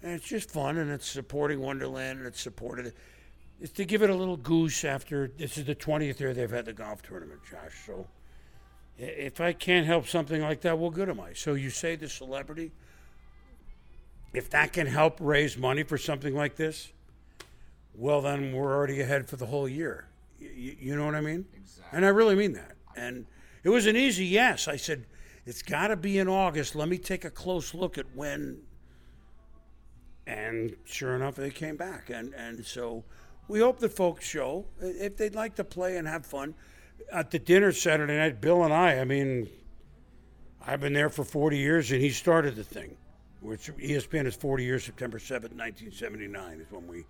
And 0.01 0.13
it's 0.13 0.27
just 0.27 0.51
fun 0.51 0.77
and 0.77 0.91
it's 0.91 1.07
supporting 1.07 1.59
Wonderland 1.59 2.19
and 2.19 2.27
it's 2.27 2.41
supported. 2.41 2.93
It's 3.63 3.71
to 3.71 3.85
give 3.85 4.03
it 4.03 4.09
a 4.09 4.13
little 4.13 4.35
goose 4.35 4.83
after 4.83 5.31
this 5.37 5.57
is 5.57 5.63
the 5.63 5.73
20th 5.73 6.19
year 6.19 6.33
they've 6.33 6.51
had 6.51 6.65
the 6.65 6.73
golf 6.73 7.01
tournament, 7.01 7.39
Josh. 7.49 7.73
So 7.85 8.05
if 8.97 9.39
I 9.39 9.53
can't 9.53 9.85
help 9.85 10.05
something 10.05 10.41
like 10.41 10.59
that, 10.61 10.77
well, 10.77 10.89
good 10.89 11.09
am 11.09 11.21
I. 11.21 11.31
So 11.31 11.53
you 11.53 11.69
say 11.69 11.95
the 11.95 12.09
celebrity, 12.09 12.73
if 14.33 14.49
that 14.49 14.73
can 14.73 14.85
help 14.85 15.17
raise 15.21 15.57
money 15.57 15.83
for 15.83 15.97
something 15.97 16.35
like 16.35 16.57
this, 16.57 16.91
well, 17.95 18.19
then 18.19 18.51
we're 18.51 18.75
already 18.75 18.99
ahead 18.99 19.29
for 19.29 19.37
the 19.37 19.45
whole 19.45 19.69
year. 19.69 20.09
Y- 20.41 20.75
you 20.77 20.97
know 20.97 21.05
what 21.05 21.15
I 21.15 21.21
mean? 21.21 21.45
Exactly. 21.55 21.95
And 21.95 22.05
I 22.05 22.09
really 22.09 22.35
mean 22.35 22.51
that. 22.51 22.75
And 22.97 23.25
it 23.63 23.69
was 23.69 23.85
an 23.85 23.95
easy 23.95 24.25
yes. 24.25 24.67
I 24.67 24.75
said, 24.75 25.05
it's 25.45 25.61
got 25.61 25.87
to 25.87 25.95
be 25.95 26.19
in 26.19 26.27
August. 26.27 26.75
Let 26.75 26.89
me 26.89 26.97
take 26.97 27.23
a 27.23 27.31
close 27.31 27.73
look 27.73 27.97
at 27.97 28.07
when. 28.13 28.59
And 30.27 30.75
sure 30.83 31.15
enough, 31.15 31.35
they 31.35 31.49
came 31.49 31.77
back. 31.77 32.09
And, 32.09 32.33
and 32.33 32.65
so 32.65 33.05
we 33.47 33.59
hope 33.59 33.79
that 33.79 33.89
folks 33.89 34.25
show 34.25 34.65
if 34.79 35.17
they'd 35.17 35.35
like 35.35 35.55
to 35.55 35.63
play 35.63 35.97
and 35.97 36.07
have 36.07 36.25
fun. 36.25 36.55
At 37.11 37.31
the 37.31 37.39
dinner 37.39 37.71
Saturday 37.71 38.17
night, 38.17 38.41
Bill 38.41 38.63
and 38.63 38.73
I, 38.73 38.99
I 38.99 39.03
mean, 39.03 39.49
I've 40.65 40.79
been 40.79 40.93
there 40.93 41.09
for 41.09 41.23
40 41.23 41.57
years, 41.57 41.91
and 41.91 42.01
he 42.01 42.09
started 42.09 42.55
the 42.55 42.63
thing, 42.63 42.95
which 43.41 43.69
ESPN 43.75 44.25
is 44.25 44.35
40 44.35 44.63
years, 44.63 44.83
September 44.83 45.19
7th, 45.19 45.53
1979 45.55 46.61
is 46.61 46.71
when 46.71 46.87
we. 46.87 47.05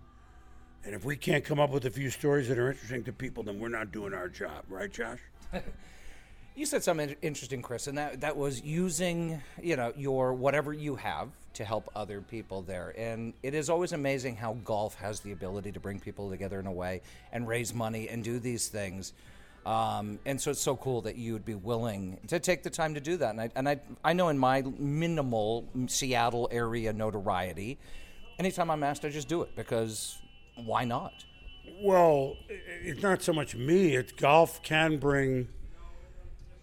And 0.84 0.94
if 0.94 1.04
we 1.04 1.16
can't 1.16 1.44
come 1.44 1.60
up 1.60 1.70
with 1.70 1.86
a 1.86 1.90
few 1.90 2.10
stories 2.10 2.48
that 2.48 2.58
are 2.58 2.70
interesting 2.70 3.04
to 3.04 3.12
people, 3.12 3.42
then 3.42 3.58
we're 3.58 3.68
not 3.68 3.90
doing 3.90 4.12
our 4.12 4.28
job, 4.28 4.64
right, 4.68 4.92
Josh? 4.92 5.20
You 6.56 6.66
said 6.66 6.84
something 6.84 7.16
interesting, 7.20 7.62
Chris, 7.62 7.88
and 7.88 7.98
that 7.98 8.20
that 8.20 8.36
was 8.36 8.62
using 8.62 9.42
you 9.60 9.74
know 9.76 9.92
your 9.96 10.32
whatever 10.32 10.72
you 10.72 10.94
have 10.96 11.28
to 11.54 11.64
help 11.64 11.90
other 11.96 12.20
people 12.20 12.62
there. 12.62 12.94
And 12.96 13.32
it 13.42 13.54
is 13.54 13.68
always 13.68 13.92
amazing 13.92 14.36
how 14.36 14.54
golf 14.64 14.94
has 14.96 15.20
the 15.20 15.32
ability 15.32 15.72
to 15.72 15.80
bring 15.80 15.98
people 15.98 16.30
together 16.30 16.60
in 16.60 16.66
a 16.66 16.72
way 16.72 17.00
and 17.32 17.48
raise 17.48 17.74
money 17.74 18.08
and 18.08 18.22
do 18.22 18.38
these 18.38 18.68
things. 18.68 19.12
Um, 19.66 20.18
and 20.26 20.40
so 20.40 20.50
it's 20.50 20.60
so 20.60 20.76
cool 20.76 21.00
that 21.02 21.16
you 21.16 21.32
would 21.32 21.44
be 21.44 21.54
willing 21.54 22.18
to 22.28 22.38
take 22.38 22.62
the 22.62 22.70
time 22.70 22.94
to 22.94 23.00
do 23.00 23.16
that. 23.16 23.30
And 23.30 23.40
I, 23.40 23.50
and 23.54 23.68
I, 23.68 23.80
I 24.04 24.12
know 24.12 24.28
in 24.28 24.38
my 24.38 24.62
minimal 24.78 25.66
Seattle 25.86 26.48
area 26.52 26.92
notoriety, 26.92 27.78
anytime 28.38 28.70
I'm 28.70 28.82
asked, 28.82 29.04
I 29.04 29.08
just 29.08 29.28
do 29.28 29.42
it 29.42 29.56
because 29.56 30.18
why 30.56 30.84
not? 30.84 31.24
Well, 31.80 32.36
it's 32.48 33.02
not 33.02 33.22
so 33.22 33.32
much 33.32 33.56
me. 33.56 33.96
It's 33.96 34.12
golf 34.12 34.62
can 34.62 34.98
bring. 34.98 35.48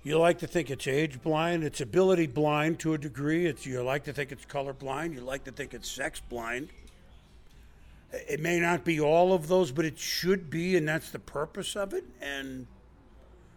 You 0.03 0.17
like 0.17 0.39
to 0.39 0.47
think 0.47 0.71
it's 0.71 0.87
age 0.87 1.21
blind. 1.21 1.63
It's 1.63 1.79
ability 1.79 2.27
blind 2.27 2.79
to 2.79 2.95
a 2.95 2.97
degree. 2.97 3.45
It's 3.45 3.67
you 3.67 3.83
like 3.83 4.03
to 4.05 4.13
think 4.13 4.31
it's 4.31 4.45
color 4.45 4.73
blind. 4.73 5.13
You 5.13 5.21
like 5.21 5.43
to 5.43 5.51
think 5.51 5.75
it's 5.75 5.89
sex 5.89 6.19
blind. 6.19 6.69
It 8.11 8.39
may 8.39 8.59
not 8.59 8.83
be 8.83 8.99
all 8.99 9.31
of 9.31 9.47
those, 9.47 9.71
but 9.71 9.85
it 9.85 9.99
should 9.99 10.49
be, 10.49 10.75
and 10.75 10.87
that's 10.87 11.11
the 11.11 11.19
purpose 11.19 11.75
of 11.75 11.93
it. 11.93 12.03
And 12.19 12.65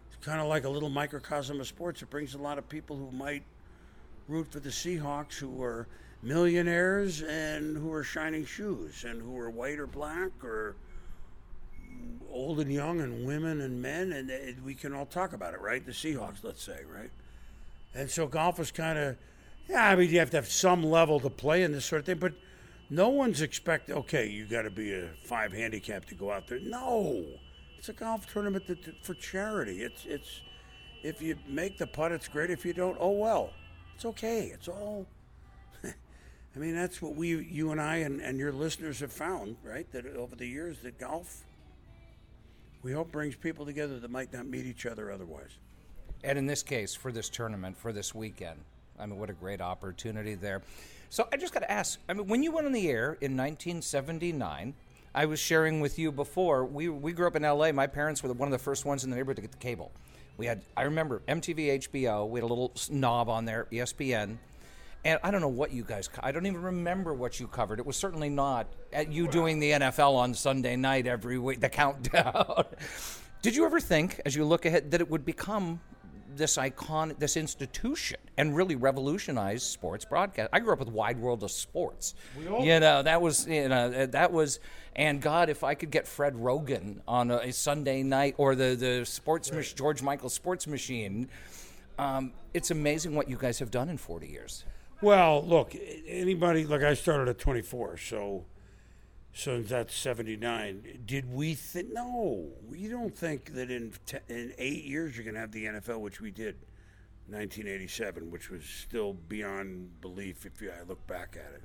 it's 0.06 0.24
kind 0.24 0.40
of 0.40 0.46
like 0.46 0.64
a 0.64 0.68
little 0.68 0.90
microcosm 0.90 1.60
of 1.60 1.66
sports. 1.66 2.02
It 2.02 2.10
brings 2.10 2.34
a 2.34 2.38
lot 2.38 2.58
of 2.58 2.68
people 2.68 2.96
who 2.96 3.10
might 3.10 3.42
root 4.28 4.46
for 4.50 4.60
the 4.60 4.68
Seahawks 4.68 5.38
who 5.38 5.62
are 5.62 5.88
millionaires 6.22 7.22
and 7.22 7.76
who 7.76 7.90
are 7.92 8.04
shining 8.04 8.44
shoes 8.44 9.04
and 9.04 9.20
who 9.20 9.36
are 9.38 9.50
white 9.50 9.78
or 9.78 9.86
black 9.86 10.30
or 10.42 10.76
old 12.30 12.60
and 12.60 12.72
young 12.72 13.00
and 13.00 13.26
women 13.26 13.60
and 13.60 13.80
men 13.80 14.12
and 14.12 14.64
we 14.64 14.74
can 14.74 14.92
all 14.92 15.06
talk 15.06 15.32
about 15.32 15.54
it 15.54 15.60
right? 15.60 15.84
The 15.84 15.92
seahawks 15.92 16.42
let's 16.42 16.62
say 16.62 16.80
right? 16.92 17.10
And 17.94 18.10
so 18.10 18.26
golf 18.26 18.58
is 18.58 18.70
kind 18.70 18.98
of 18.98 19.16
yeah 19.68 19.88
i 19.88 19.96
mean 19.96 20.10
you 20.10 20.18
have 20.18 20.30
to 20.30 20.36
have 20.36 20.48
some 20.48 20.82
level 20.82 21.20
to 21.20 21.30
play 21.30 21.62
in 21.62 21.72
this 21.72 21.86
sort 21.86 22.00
of 22.00 22.06
thing 22.06 22.18
but 22.18 22.34
no 22.90 23.08
one's 23.08 23.40
expect 23.40 23.90
okay 23.90 24.28
you 24.28 24.46
got 24.46 24.62
to 24.62 24.70
be 24.70 24.92
a 24.92 25.08
five 25.24 25.52
handicap 25.52 26.04
to 26.06 26.14
go 26.14 26.30
out 26.30 26.46
there. 26.46 26.60
No! 26.60 27.24
It's 27.78 27.88
a 27.88 27.92
golf 27.92 28.30
tournament 28.32 28.66
that, 28.66 29.04
for 29.04 29.14
charity. 29.14 29.82
It's 29.82 30.04
it's 30.06 30.40
if 31.02 31.20
you 31.20 31.36
make 31.48 31.78
the 31.78 31.86
putt 31.86 32.12
it's 32.12 32.28
great. 32.28 32.50
If 32.50 32.64
you 32.64 32.72
don't 32.72 32.96
oh 33.00 33.10
well 33.10 33.50
it's 33.94 34.04
okay. 34.04 34.50
It's 34.52 34.68
all 34.68 35.06
I 36.56 36.58
mean, 36.58 36.74
that's 36.74 37.02
what 37.02 37.16
we, 37.16 37.36
you 37.44 37.72
and 37.72 37.80
I, 37.80 37.96
and, 37.96 38.20
and 38.20 38.38
your 38.38 38.52
listeners 38.52 39.00
have 39.00 39.12
found, 39.12 39.56
right? 39.64 39.90
That 39.90 40.06
over 40.06 40.36
the 40.36 40.46
years, 40.46 40.78
that 40.82 40.98
golf, 40.98 41.42
we 42.84 42.92
hope 42.92 43.10
brings 43.10 43.34
people 43.34 43.64
together 43.64 43.98
that 43.98 44.10
might 44.10 44.32
not 44.32 44.46
meet 44.46 44.66
each 44.66 44.84
other 44.84 45.10
otherwise. 45.10 45.58
And 46.22 46.38
in 46.38 46.46
this 46.46 46.62
case, 46.62 46.94
for 46.94 47.10
this 47.10 47.30
tournament, 47.30 47.76
for 47.76 47.92
this 47.92 48.14
weekend, 48.14 48.60
I 49.00 49.06
mean, 49.06 49.18
what 49.18 49.30
a 49.30 49.32
great 49.32 49.60
opportunity 49.60 50.34
there. 50.34 50.62
So 51.08 51.26
I 51.32 51.38
just 51.38 51.54
got 51.54 51.60
to 51.60 51.72
ask 51.72 51.98
I 52.08 52.12
mean, 52.12 52.26
when 52.28 52.42
you 52.42 52.52
went 52.52 52.66
on 52.66 52.72
the 52.72 52.88
air 52.88 53.16
in 53.20 53.36
1979, 53.36 54.74
I 55.14 55.26
was 55.26 55.40
sharing 55.40 55.80
with 55.80 55.98
you 55.98 56.12
before, 56.12 56.64
we, 56.64 56.88
we 56.88 57.12
grew 57.12 57.26
up 57.26 57.36
in 57.36 57.42
LA. 57.42 57.72
My 57.72 57.86
parents 57.86 58.22
were 58.22 58.32
one 58.32 58.48
of 58.48 58.52
the 58.52 58.62
first 58.62 58.84
ones 58.84 59.02
in 59.02 59.10
the 59.10 59.16
neighborhood 59.16 59.36
to 59.36 59.42
get 59.42 59.52
the 59.52 59.58
cable. 59.58 59.90
We 60.36 60.46
had, 60.46 60.60
I 60.76 60.82
remember 60.82 61.22
MTV, 61.26 61.88
HBO, 61.88 62.28
we 62.28 62.40
had 62.40 62.44
a 62.44 62.52
little 62.52 62.72
knob 62.90 63.28
on 63.28 63.44
there, 63.44 63.66
ESPN. 63.72 64.36
And 65.04 65.18
I 65.22 65.30
don't 65.30 65.42
know 65.42 65.48
what 65.48 65.70
you 65.72 65.84
guys, 65.84 66.08
co- 66.08 66.20
I 66.22 66.32
don't 66.32 66.46
even 66.46 66.62
remember 66.62 67.12
what 67.12 67.38
you 67.38 67.46
covered. 67.46 67.78
It 67.78 67.84
was 67.86 67.96
certainly 67.96 68.30
not 68.30 68.66
at 68.92 69.12
you 69.12 69.28
doing 69.28 69.60
the 69.60 69.72
NFL 69.72 70.14
on 70.14 70.32
Sunday 70.34 70.76
night 70.76 71.06
every 71.06 71.38
week, 71.38 71.60
the 71.60 71.68
countdown. 71.68 72.64
Did 73.42 73.54
you 73.54 73.66
ever 73.66 73.80
think, 73.80 74.20
as 74.24 74.34
you 74.34 74.46
look 74.46 74.64
ahead, 74.64 74.90
that 74.92 75.02
it 75.02 75.10
would 75.10 75.26
become 75.26 75.80
this 76.34 76.56
icon, 76.56 77.14
this 77.18 77.36
institution, 77.36 78.18
and 78.38 78.56
really 78.56 78.76
revolutionize 78.76 79.62
sports 79.62 80.06
broadcast? 80.06 80.48
I 80.54 80.60
grew 80.60 80.72
up 80.72 80.78
with 80.78 80.88
Wide 80.88 81.18
World 81.20 81.42
of 81.42 81.50
Sports. 81.50 82.14
you 82.64 82.80
know, 82.80 83.02
that 83.02 83.20
was, 83.20 83.46
you 83.46 83.68
know, 83.68 84.06
that 84.06 84.32
was, 84.32 84.58
and 84.96 85.20
God, 85.20 85.50
if 85.50 85.62
I 85.62 85.74
could 85.74 85.90
get 85.90 86.08
Fred 86.08 86.34
Roggin 86.34 87.00
on 87.06 87.30
a, 87.30 87.36
a 87.36 87.52
Sunday 87.52 88.02
night 88.02 88.36
or 88.38 88.54
the 88.54 88.74
the 88.74 89.04
sports 89.04 89.52
mach- 89.52 89.74
George 89.76 90.00
Michael 90.00 90.30
Sports 90.30 90.66
Machine, 90.66 91.28
um, 91.98 92.32
it's 92.54 92.70
amazing 92.70 93.14
what 93.14 93.28
you 93.28 93.36
guys 93.36 93.58
have 93.58 93.70
done 93.70 93.90
in 93.90 93.98
40 93.98 94.26
years. 94.28 94.64
Well, 95.04 95.44
look, 95.46 95.76
anybody, 96.08 96.64
like 96.64 96.80
I 96.80 96.94
started 96.94 97.28
at 97.28 97.38
24, 97.38 97.98
so, 97.98 98.46
so 99.34 99.60
that's 99.60 99.94
79. 99.94 101.02
Did 101.04 101.30
we 101.30 101.52
think, 101.52 101.92
no, 101.92 102.48
we 102.66 102.88
don't 102.88 103.14
think 103.14 103.52
that 103.52 103.70
in, 103.70 103.92
te- 104.06 104.16
in 104.30 104.54
eight 104.56 104.84
years 104.84 105.14
you're 105.14 105.24
going 105.24 105.34
to 105.34 105.40
have 105.40 105.52
the 105.52 105.66
NFL, 105.66 106.00
which 106.00 106.22
we 106.22 106.30
did. 106.30 106.56
1987, 107.28 108.30
which 108.30 108.48
was 108.48 108.64
still 108.64 109.12
beyond 109.12 110.00
belief 110.00 110.46
if 110.46 110.62
you, 110.62 110.70
I 110.70 110.84
look 110.88 111.06
back 111.06 111.36
at 111.38 111.52
it. 111.52 111.64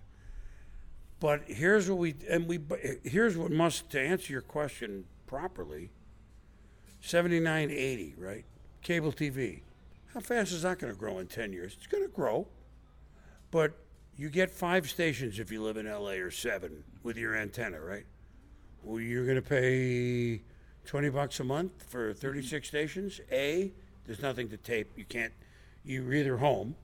But 1.22 1.44
here's 1.48 1.90
what 1.90 1.98
we 1.98 2.16
and 2.30 2.46
we 2.46 2.60
here's 3.04 3.38
what 3.38 3.52
must 3.52 3.90
to 3.92 4.02
answer 4.02 4.34
your 4.34 4.42
question 4.42 5.06
properly. 5.28 5.92
79 7.02 7.72
80, 7.72 8.16
right? 8.18 8.46
Cable 8.82 9.12
TV. 9.12 9.62
How 10.14 10.20
fast 10.20 10.52
is 10.52 10.62
that 10.64 10.80
going 10.80 10.94
to 10.94 11.00
grow 11.00 11.20
in 11.20 11.28
10 11.28 11.54
years? 11.54 11.76
It's 11.78 11.88
going 11.88 12.04
to 12.04 12.10
grow. 12.10 12.48
But 13.52 13.74
you 14.18 14.30
get 14.30 14.52
five 14.52 14.90
stations 14.90 15.40
if 15.40 15.52
you 15.52 15.64
live 15.64 15.78
in 15.78 15.86
LA 15.88 16.12
or 16.12 16.32
seven 16.32 16.84
with 17.04 17.18
your 17.18 17.36
antenna, 17.36 17.80
right? 17.80 18.06
Well, 18.84 19.00
you're 19.00 19.26
going 19.26 19.36
to 19.36 19.42
pay 19.42 20.42
20 20.86 21.10
bucks 21.10 21.40
a 21.40 21.44
month 21.44 21.84
for 21.88 22.14
36 22.14 22.68
stations. 22.68 23.20
A, 23.32 23.72
there's 24.06 24.22
nothing 24.22 24.50
to 24.50 24.58
tape. 24.58 24.92
You 24.96 25.06
can't, 25.06 25.34
you're 25.84 26.14
either 26.14 26.38
home, 26.38 26.76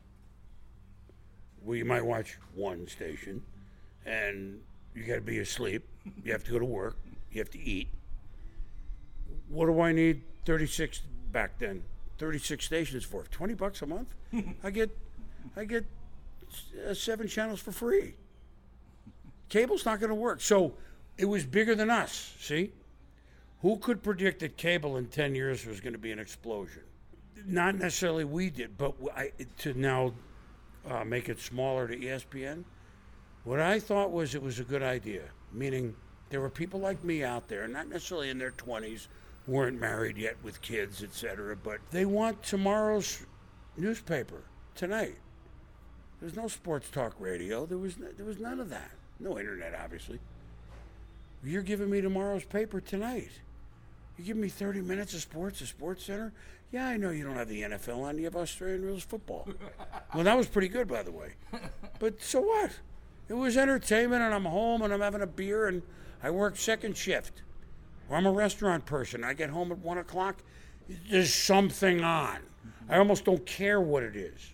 well, 1.65 1.75
you 1.75 1.85
might 1.85 2.05
watch 2.05 2.37
one 2.53 2.87
station, 2.87 3.41
and 4.05 4.61
you 4.93 5.03
got 5.03 5.15
to 5.15 5.21
be 5.21 5.39
asleep. 5.39 5.83
You 6.23 6.31
have 6.31 6.43
to 6.43 6.51
go 6.51 6.59
to 6.59 6.65
work. 6.65 6.97
You 7.31 7.39
have 7.39 7.49
to 7.51 7.59
eat. 7.59 7.89
What 9.49 9.65
do 9.65 9.81
I 9.81 9.91
need 9.91 10.21
36 10.45 11.01
back 11.31 11.57
then? 11.57 11.83
36 12.19 12.63
stations 12.63 13.03
for 13.03 13.23
20 13.23 13.55
bucks 13.55 13.81
a 13.81 13.87
month. 13.87 14.13
I 14.63 14.69
get, 14.69 14.95
I 15.57 15.65
get 15.65 15.85
uh, 16.87 16.93
seven 16.93 17.27
channels 17.27 17.59
for 17.59 17.71
free. 17.71 18.15
Cable's 19.49 19.85
not 19.85 19.99
going 19.99 20.09
to 20.09 20.15
work. 20.15 20.41
So 20.41 20.73
it 21.17 21.25
was 21.25 21.45
bigger 21.45 21.75
than 21.75 21.89
us. 21.89 22.33
See, 22.39 22.71
who 23.61 23.77
could 23.77 24.03
predict 24.03 24.39
that 24.41 24.57
cable 24.57 24.97
in 24.97 25.07
10 25.07 25.35
years 25.35 25.65
was 25.65 25.79
going 25.79 25.93
to 25.93 25.99
be 25.99 26.11
an 26.11 26.19
explosion? 26.19 26.83
Not 27.45 27.75
necessarily 27.75 28.23
we 28.23 28.49
did, 28.49 28.77
but 28.77 28.95
I, 29.15 29.31
to 29.59 29.73
now 29.73 30.13
uh, 30.89 31.03
make 31.03 31.29
it 31.29 31.39
smaller 31.39 31.87
to 31.87 31.97
ESPN. 31.97 32.63
What 33.43 33.59
I 33.59 33.79
thought 33.79 34.11
was 34.11 34.33
it 34.33 34.41
was 34.41 34.59
a 34.59 34.63
good 34.63 34.81
idea, 34.81 35.23
meaning 35.53 35.95
there 36.29 36.41
were 36.41 36.49
people 36.49 36.79
like 36.79 37.03
me 37.03 37.23
out 37.23 37.47
there, 37.47 37.67
not 37.67 37.87
necessarily 37.87 38.29
in 38.29 38.39
their 38.39 38.51
20s, 38.51 39.07
weren't 39.47 39.79
married 39.79 40.17
yet 40.17 40.35
with 40.43 40.61
kids, 40.61 41.03
etc., 41.03 41.55
but 41.55 41.79
they 41.91 42.05
want 42.05 42.41
tomorrow's 42.41 43.23
newspaper 43.77 44.43
tonight. 44.73 45.15
There's 46.21 46.35
no 46.35 46.47
sports 46.47 46.89
talk 46.89 47.15
radio. 47.19 47.65
There 47.65 47.77
was 47.77 47.95
there 47.95 48.25
was 48.25 48.39
none 48.39 48.59
of 48.59 48.69
that. 48.69 48.91
No 49.19 49.37
internet, 49.39 49.75
obviously. 49.81 50.19
You're 51.43 51.61
giving 51.61 51.89
me 51.89 52.01
tomorrow's 52.01 52.43
paper 52.43 52.81
tonight. 52.81 53.29
You 54.17 54.23
give 54.23 54.37
me 54.37 54.47
30 54.47 54.81
minutes 54.81 55.13
of 55.13 55.21
sports, 55.21 55.61
a 55.61 55.67
sports 55.67 56.05
center. 56.05 56.31
Yeah, 56.71 56.87
I 56.87 56.97
know 56.97 57.11
you 57.11 57.23
don't 57.23 57.35
have 57.35 57.49
the 57.49 57.61
NFL 57.61 57.99
on. 57.99 58.17
You 58.17 58.25
have 58.25 58.35
Australian 58.35 58.83
rules 58.83 59.03
football. 59.03 59.47
well, 60.13 60.23
that 60.23 60.35
was 60.37 60.47
pretty 60.47 60.67
good, 60.67 60.87
by 60.87 61.03
the 61.03 61.11
way. 61.11 61.33
But 61.99 62.21
so 62.21 62.41
what? 62.41 62.71
It 63.29 63.33
was 63.33 63.57
entertainment, 63.57 64.21
and 64.21 64.33
I'm 64.33 64.45
home, 64.45 64.81
and 64.81 64.93
I'm 64.93 65.01
having 65.01 65.21
a 65.21 65.27
beer, 65.27 65.67
and 65.67 65.81
I 66.23 66.31
work 66.31 66.57
second 66.57 66.97
shift. 66.97 67.41
Or 68.09 68.17
I'm 68.17 68.25
a 68.25 68.31
restaurant 68.31 68.85
person. 68.85 69.23
I 69.23 69.33
get 69.33 69.49
home 69.49 69.71
at 69.71 69.79
one 69.79 69.97
o'clock. 69.97 70.37
There's 71.09 71.33
something 71.33 72.01
on. 72.01 72.37
I 72.89 72.97
almost 72.97 73.25
don't 73.25 73.45
care 73.45 73.81
what 73.81 74.03
it 74.03 74.15
is. 74.15 74.51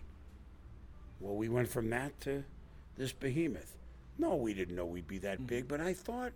Well, 1.22 1.36
we 1.36 1.50
went 1.50 1.70
from 1.70 1.90
that 1.92 2.20
to 2.22 2.44
this 2.98 3.14
behemoth. 3.14 3.78
No, 4.18 4.36
we 4.36 4.54
didn't 4.54 4.76
know 4.76 4.86
we'd 4.86 5.08
be 5.08 5.20
that 5.20 5.38
mm-hmm. 5.38 5.46
big, 5.46 5.68
but 5.68 5.80
I 5.80 5.94
thought 5.94 6.34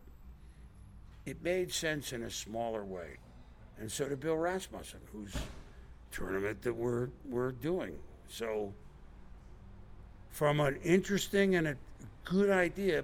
it 1.25 1.43
made 1.43 1.73
sense 1.73 2.13
in 2.13 2.23
a 2.23 2.29
smaller 2.29 2.85
way. 2.85 3.17
And 3.79 3.91
so 3.91 4.07
did 4.07 4.19
Bill 4.19 4.37
Rasmussen, 4.37 5.01
whose 5.11 5.35
tournament 6.11 6.61
that 6.61 6.73
we're 6.73 7.09
we're 7.27 7.51
doing. 7.51 7.95
So 8.29 8.73
from 10.29 10.59
an 10.59 10.77
interesting 10.83 11.55
and 11.55 11.67
a 11.67 11.75
good 12.23 12.49
idea 12.49 13.03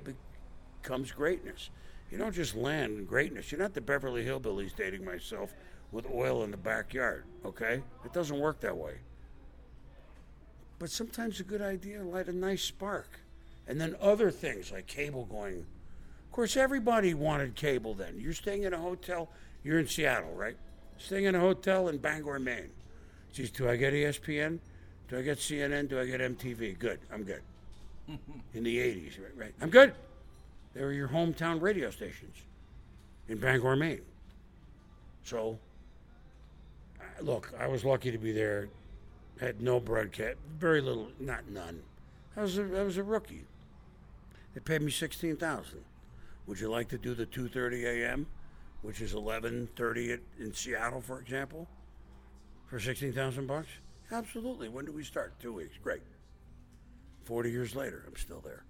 becomes 0.82 1.12
greatness. 1.12 1.70
You 2.10 2.18
don't 2.18 2.34
just 2.34 2.56
land 2.56 3.00
in 3.00 3.06
greatness. 3.06 3.52
You're 3.52 3.62
not 3.62 3.74
the 3.74 3.82
Beverly 3.82 4.26
Hillbillies 4.26 4.76
dating 4.76 5.06
myself 5.06 5.54
with 5.92 6.06
oil 6.10 6.44
in 6.44 6.52
the 6.52 6.58
backyard, 6.58 7.24
okay? 7.46 7.82
It 8.04 8.14
doesn't 8.14 8.38
work 8.38 8.60
that 8.62 8.76
way. 8.76 8.96
But 10.82 10.90
sometimes 10.90 11.40
a 11.40 11.44
good 11.44 11.62
idea 11.62 12.04
light 12.04 12.28
a 12.28 12.34
nice 12.34 12.64
spark. 12.64 13.08
And 13.68 13.80
then 13.80 13.96
other 14.02 14.32
things 14.32 14.72
like 14.72 14.88
cable 14.88 15.26
going. 15.26 15.60
Of 15.60 16.32
course, 16.32 16.58
everybody 16.58 17.14
wanted 17.14 17.54
cable 17.54 17.94
then. 17.94 18.16
You're 18.18 18.34
staying 18.34 18.64
in 18.64 18.74
a 18.74 18.80
hotel, 18.80 19.30
you're 19.64 19.78
in 19.78 19.86
Seattle, 19.86 20.34
right? 20.34 20.58
Staying 20.98 21.26
in 21.26 21.36
a 21.36 21.40
hotel 21.40 21.88
in 21.90 22.00
Bangor, 22.00 22.40
Maine. 22.40 22.72
Geez, 23.32 23.52
do 23.52 23.70
I 23.70 23.76
get 23.76 23.94
ESPN? 23.94 24.58
Do 25.08 25.20
I 25.20 25.22
get 25.22 25.38
CNN? 25.38 25.88
Do 25.88 26.00
I 26.00 26.06
get 26.08 26.20
MTV? 26.20 26.80
Good, 26.80 27.00
I'm 27.14 27.26
good. 27.26 27.44
in 28.56 28.64
the 28.64 28.76
80s, 28.76 29.22
right? 29.22 29.38
right? 29.38 29.54
I'm 29.62 29.70
good. 29.70 29.94
They 30.74 30.84
were 30.84 30.94
your 30.94 31.10
hometown 31.10 31.62
radio 31.62 31.92
stations 31.92 32.38
in 33.28 33.38
Bangor, 33.38 33.76
Maine. 33.76 34.02
So, 35.26 35.60
look, 37.22 37.54
I 37.60 37.68
was 37.68 37.86
lucky 37.86 38.10
to 38.10 38.18
be 38.18 38.32
there. 38.32 38.68
Had 39.42 39.60
no 39.60 39.80
broadcast, 39.80 40.38
very 40.60 40.82
little, 40.82 41.08
not 41.20 41.50
none. 41.50 41.82
I 42.38 42.42
was 42.44 42.60
a, 42.60 42.80
I 42.80 42.84
was 42.84 42.98
a 42.98 43.04
rookie. 43.04 43.46
They 44.54 44.62
paid 44.62 44.84
me 44.84 44.92
sixteen 44.92 45.36
thousand. 45.36 45.84
Would 46.46 46.60
you 46.60 46.70
like 46.70 46.90
to 46.90 46.98
do 47.00 47.16
the 47.16 47.26
two 47.26 47.48
thirty 47.48 47.88
a.m., 47.88 48.28
which 48.84 49.02
is 49.02 49.16
eleven 49.16 49.68
thirty 49.76 50.16
in 50.40 50.54
Seattle, 50.54 51.02
for 51.02 51.20
example, 51.20 51.68
for 52.68 52.80
sixteen 52.80 53.14
thousand 53.14 53.48
bucks? 53.48 53.70
Absolutely. 54.12 54.70
When 54.70 54.86
do 54.86 54.92
we 54.92 55.04
start? 55.04 55.34
Two 55.40 55.54
weeks. 55.54 55.74
Great. 55.82 56.04
Forty 57.24 57.50
years 57.50 57.76
later, 57.76 58.04
I'm 58.08 58.18
still 58.18 58.42
there. 58.42 58.64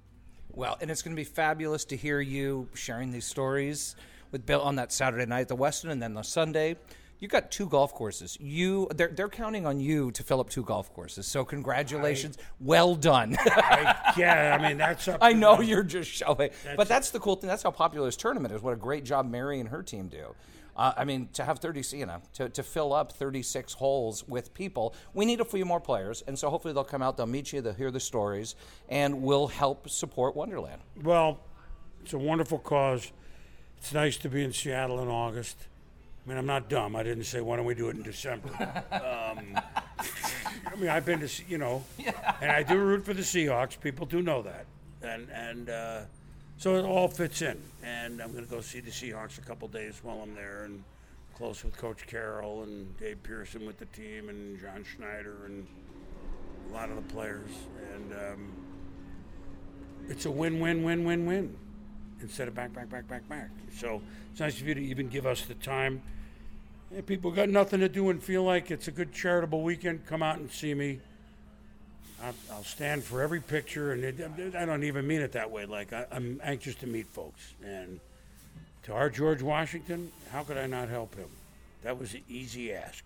Well, 0.54 0.78
and 0.80 0.90
it's 0.90 1.02
going 1.02 1.14
to 1.14 1.20
be 1.20 1.26
fabulous 1.26 1.84
to 1.86 1.98
hear 1.98 2.22
you 2.22 2.70
sharing 2.76 3.12
these 3.12 3.26
stories 3.26 3.98
with 4.32 4.46
Bill 4.46 4.62
on 4.62 4.78
that 4.78 4.94
Saturday 4.94 5.26
night 5.26 5.42
at 5.42 5.48
the 5.50 5.58
Westin, 5.58 5.90
and 5.90 6.02
then 6.02 6.14
the 6.14 6.24
Sunday. 6.24 6.78
You 7.22 7.28
got 7.28 7.52
two 7.52 7.68
golf 7.68 7.94
courses. 7.94 8.36
You 8.42 8.88
they're 8.96 9.10
they're 9.10 9.30
counting 9.30 9.68
on 9.68 9.80
you 9.80 10.10
to 10.12 10.24
fill 10.24 10.42
up 10.42 10.50
two 10.50 10.64
golf 10.64 10.92
courses. 10.92 11.28
So 11.28 11.46
congratulations, 11.46 12.40
well 12.60 12.96
done. 12.96 13.38
I, 13.40 14.14
yeah, 14.18 14.58
I 14.60 14.68
mean 14.68 14.78
that's 14.80 15.08
up. 15.08 15.20
I 15.22 15.32
know 15.32 15.58
them. 15.58 15.66
you're 15.66 15.84
just 15.84 16.10
showing, 16.10 16.50
but 16.76 16.88
that's 16.88 17.12
the 17.12 17.20
cool 17.20 17.36
thing. 17.36 17.48
That's 17.48 17.62
how 17.62 17.70
popular 17.70 18.08
this 18.08 18.18
tournament 18.18 18.56
is. 18.56 18.64
What 18.64 18.74
a 18.74 18.78
great 18.78 19.06
job 19.06 19.30
Mary 19.30 19.60
and 19.60 19.70
her 19.70 19.84
team 19.84 20.08
do. 20.08 20.34
Uh, 20.76 20.94
I 20.98 21.04
mean, 21.04 21.30
to 21.34 21.44
have 21.44 21.60
30, 21.60 21.98
you 21.98 22.06
know, 22.06 22.22
to, 22.34 22.50
to 22.50 22.64
fill 22.64 22.94
up 22.94 23.12
36 23.12 23.74
holes 23.74 24.28
with 24.28 24.54
people, 24.54 24.96
we 25.14 25.26
need 25.26 25.42
a 25.42 25.46
few 25.46 25.66
more 25.66 25.82
players, 25.82 26.24
and 26.26 26.40
so 26.40 26.50
hopefully 26.50 26.74
they'll 26.74 26.86
come 26.86 27.02
out, 27.02 27.18
they'll 27.18 27.28
meet 27.28 27.52
you, 27.52 27.60
they'll 27.60 27.74
hear 27.74 27.92
the 27.92 28.00
stories, 28.00 28.56
and 28.88 29.22
we'll 29.22 29.48
help 29.48 29.90
support 29.90 30.34
Wonderland. 30.34 30.82
Well, 31.04 31.42
it's 32.02 32.14
a 32.14 32.18
wonderful 32.18 32.58
cause. 32.58 33.12
It's 33.78 33.94
nice 33.94 34.16
to 34.18 34.30
be 34.30 34.44
in 34.44 34.54
Seattle 34.54 35.02
in 35.02 35.10
August. 35.10 35.68
I 36.24 36.30
mean, 36.30 36.38
I'm 36.38 36.46
not 36.46 36.70
dumb. 36.70 36.96
I 36.96 37.04
didn't 37.04 37.24
say, 37.24 37.42
why 37.42 37.56
don't 37.56 37.66
we 37.66 37.74
do 37.74 37.90
it 37.90 37.96
in 37.96 38.04
December? 38.04 38.50
um, 38.92 39.60
I 40.00 40.76
mean, 40.78 40.90
I've 40.90 41.06
been 41.06 41.20
to, 41.22 41.44
you 41.48 41.58
know, 41.58 41.84
and 42.42 42.52
I 42.52 42.62
do 42.62 42.78
root 42.78 43.04
for 43.04 43.14
the 43.14 43.24
Seahawks. 43.24 43.80
People 43.80 44.06
do 44.06 44.22
know 44.22 44.44
that. 44.44 44.66
And, 45.02 45.30
and 45.32 45.70
uh, 45.70 46.02
so 46.58 46.76
it 46.76 46.86
all 46.86 47.08
fits 47.08 47.42
in. 47.42 47.60
And 47.84 48.22
I'm 48.22 48.32
going 48.34 48.46
to 48.46 48.50
go 48.50 48.62
see 48.62 48.82
the 48.82 48.92
Seahawks 48.92 49.40
a 49.40 49.42
couple 49.42 49.68
days 49.68 50.00
while 50.04 50.22
I'm 50.22 50.36
there 50.36 50.66
and 50.66 50.84
close 51.36 51.64
with 51.64 51.76
Coach 51.76 52.06
Carroll 52.06 52.64
and 52.64 52.96
Dave 53.00 53.24
Pearson 53.24 53.66
with 53.66 53.80
the 53.80 53.88
team 53.88 54.30
and 54.30 54.60
John 54.60 54.86
Schneider 54.96 55.46
and 55.48 55.66
a 56.70 56.74
lot 56.74 56.92
of 56.92 56.98
the 56.98 57.14
players. 57.14 57.50
And, 57.96 58.14
um, 58.14 58.52
it's 60.08 60.26
a 60.26 60.32
win, 60.32 60.60
win, 60.60 60.84
win, 60.84 61.04
win, 61.04 61.26
win 61.26 61.58
instead 62.22 62.48
of 62.48 62.56
back, 62.56 62.74
back, 62.74 62.90
back, 62.90 63.08
back, 63.08 63.28
back. 63.30 63.50
So 63.78 64.02
it's 64.32 64.40
nice 64.40 64.60
of 64.60 64.68
you 64.68 64.74
to 64.76 64.82
even 64.82 65.10
give 65.10 65.26
us 65.26 65.44
the 65.44 65.56
time. 65.56 66.02
People 67.06 67.32
got 67.32 67.50
nothing 67.50 67.80
to 67.80 67.90
do 67.90 68.10
and 68.10 68.22
feel 68.22 68.44
like 68.44 68.70
it's 68.70 68.88
a 68.88 68.92
good 68.92 69.14
charitable 69.14 69.62
weekend, 69.62 70.06
come 70.06 70.22
out 70.22 70.38
and 70.40 70.52
see 70.52 70.74
me. 70.74 71.00
I'll, 72.24 72.36
I'll 72.52 72.64
stand 72.64 73.04
for 73.04 73.22
every 73.22 73.40
picture, 73.40 73.94
and 73.94 74.04
it, 74.04 74.56
I 74.56 74.66
don't 74.66 74.84
even 74.84 75.08
mean 75.08 75.22
it 75.22 75.32
that 75.32 75.50
way. 75.50 75.66
Like 75.66 75.94
I, 75.94 76.06
I'm 76.12 76.40
anxious 76.44 76.76
to 76.76 76.88
meet 76.88 77.08
folks, 77.08 77.54
and 77.64 78.00
to 78.84 78.94
our 78.94 79.10
George 79.10 79.42
Washington, 79.42 80.12
how 80.32 80.44
could 80.44 80.58
I 80.58 80.68
not 80.68 80.90
help 80.90 81.16
him? 81.16 81.30
That 81.84 81.98
was 81.98 82.14
an 82.14 82.22
easy 82.30 82.74
ask, 82.74 83.04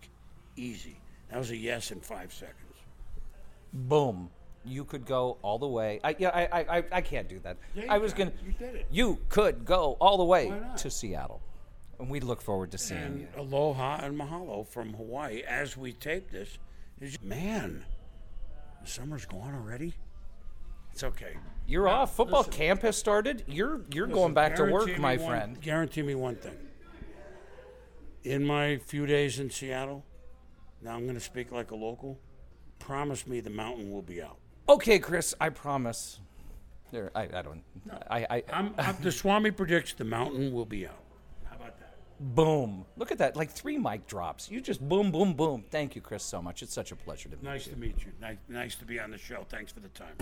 easy. 0.57 0.97
That 1.29 1.39
was 1.39 1.51
a 1.51 1.55
yes 1.55 1.91
in 1.91 2.01
five 2.01 2.33
seconds. 2.33 2.59
Boom. 3.71 4.29
You 4.65 4.83
could 4.83 5.05
go 5.05 5.37
all 5.41 5.59
the 5.59 5.67
way. 5.67 5.99
I, 6.03 6.15
yeah, 6.17 6.29
I, 6.29 6.77
I, 6.77 6.83
I, 6.91 7.01
can't 7.01 7.27
do 7.29 7.39
that. 7.39 7.57
Yeah, 7.75 7.85
I 7.89 7.97
was 7.99 8.13
can. 8.13 8.29
gonna. 8.29 8.37
You 8.45 8.53
did 8.53 8.75
it. 8.75 8.87
You 8.89 9.19
could 9.29 9.65
go 9.65 9.95
all 9.99 10.17
the 10.17 10.23
way 10.23 10.51
to 10.77 10.89
Seattle, 10.89 11.41
and 11.99 12.09
we 12.09 12.19
look 12.19 12.41
forward 12.41 12.71
to 12.71 12.77
seeing 12.77 13.01
And 13.01 13.19
you. 13.21 13.27
aloha 13.37 13.99
and 14.01 14.19
mahalo 14.19 14.67
from 14.67 14.93
Hawaii 14.93 15.43
as 15.43 15.77
we 15.77 15.93
tape 15.93 16.31
this. 16.31 16.57
Is 16.99 17.21
man, 17.21 17.83
the 18.81 18.89
summer's 18.89 19.25
gone 19.25 19.53
already. 19.53 19.93
It's 20.93 21.03
okay. 21.03 21.37
You're 21.67 21.87
off. 21.89 22.15
Football 22.15 22.45
camp 22.45 22.81
has 22.83 22.95
started. 22.97 23.43
You're 23.47 23.81
you're 23.93 24.07
going 24.07 24.33
back 24.33 24.55
to 24.55 24.63
work, 24.63 24.97
my 24.97 25.17
one- 25.17 25.27
friend. 25.27 25.61
Guarantee 25.61 26.01
me 26.01 26.15
one 26.15 26.35
thing. 26.37 26.57
In 28.23 28.43
my 28.45 28.77
few 28.77 29.05
days 29.05 29.37
in 29.39 29.51
Seattle, 29.51 30.03
now 30.81 30.95
I'm 30.95 31.03
going 31.03 31.15
to 31.15 31.19
speak 31.21 31.51
like 31.51 31.71
a 31.71 31.75
local. 31.75 32.17
Promise 32.79 33.27
me 33.27 33.39
the 33.39 33.49
mountain 33.51 33.91
will 33.91 34.01
be 34.01 34.21
out. 34.21 34.37
Okay, 34.67 34.99
Chris, 34.99 35.35
I 35.39 35.49
promise. 35.49 36.19
There, 36.91 37.11
I, 37.15 37.23
I 37.33 37.41
don't. 37.41 37.61
I, 38.09 38.25
I, 38.29 38.43
I'm, 38.53 38.73
I'm, 38.77 38.95
the 39.01 39.11
Swami 39.11 39.51
predicts 39.51 39.93
the 39.93 40.03
mountain 40.05 40.53
will 40.53 40.65
be 40.65 40.87
out. 40.87 41.03
How 41.43 41.55
about 41.55 41.77
that? 41.79 41.95
boom. 42.19 42.85
Look 42.97 43.11
at 43.11 43.17
that, 43.19 43.35
like 43.35 43.51
three 43.51 43.77
mic 43.77 44.07
drops. 44.07 44.49
You 44.49 44.61
just 44.61 44.81
boom, 44.87 45.11
boom, 45.11 45.33
boom. 45.33 45.65
Thank 45.69 45.95
you, 45.95 46.01
Chris, 46.01 46.23
so 46.23 46.41
much. 46.41 46.63
It's 46.63 46.73
such 46.73 46.91
a 46.91 46.95
pleasure 46.95 47.29
to 47.29 47.35
meet 47.35 47.43
Nice 47.43 47.67
you. 47.67 47.73
to 47.73 47.79
meet 47.79 48.05
you. 48.05 48.11
Nice, 48.21 48.37
nice 48.47 48.75
to 48.75 48.85
be 48.85 48.99
on 48.99 49.11
the 49.11 49.17
show. 49.17 49.45
Thanks 49.49 49.71
for 49.71 49.81
the 49.81 49.89
time. 49.89 50.15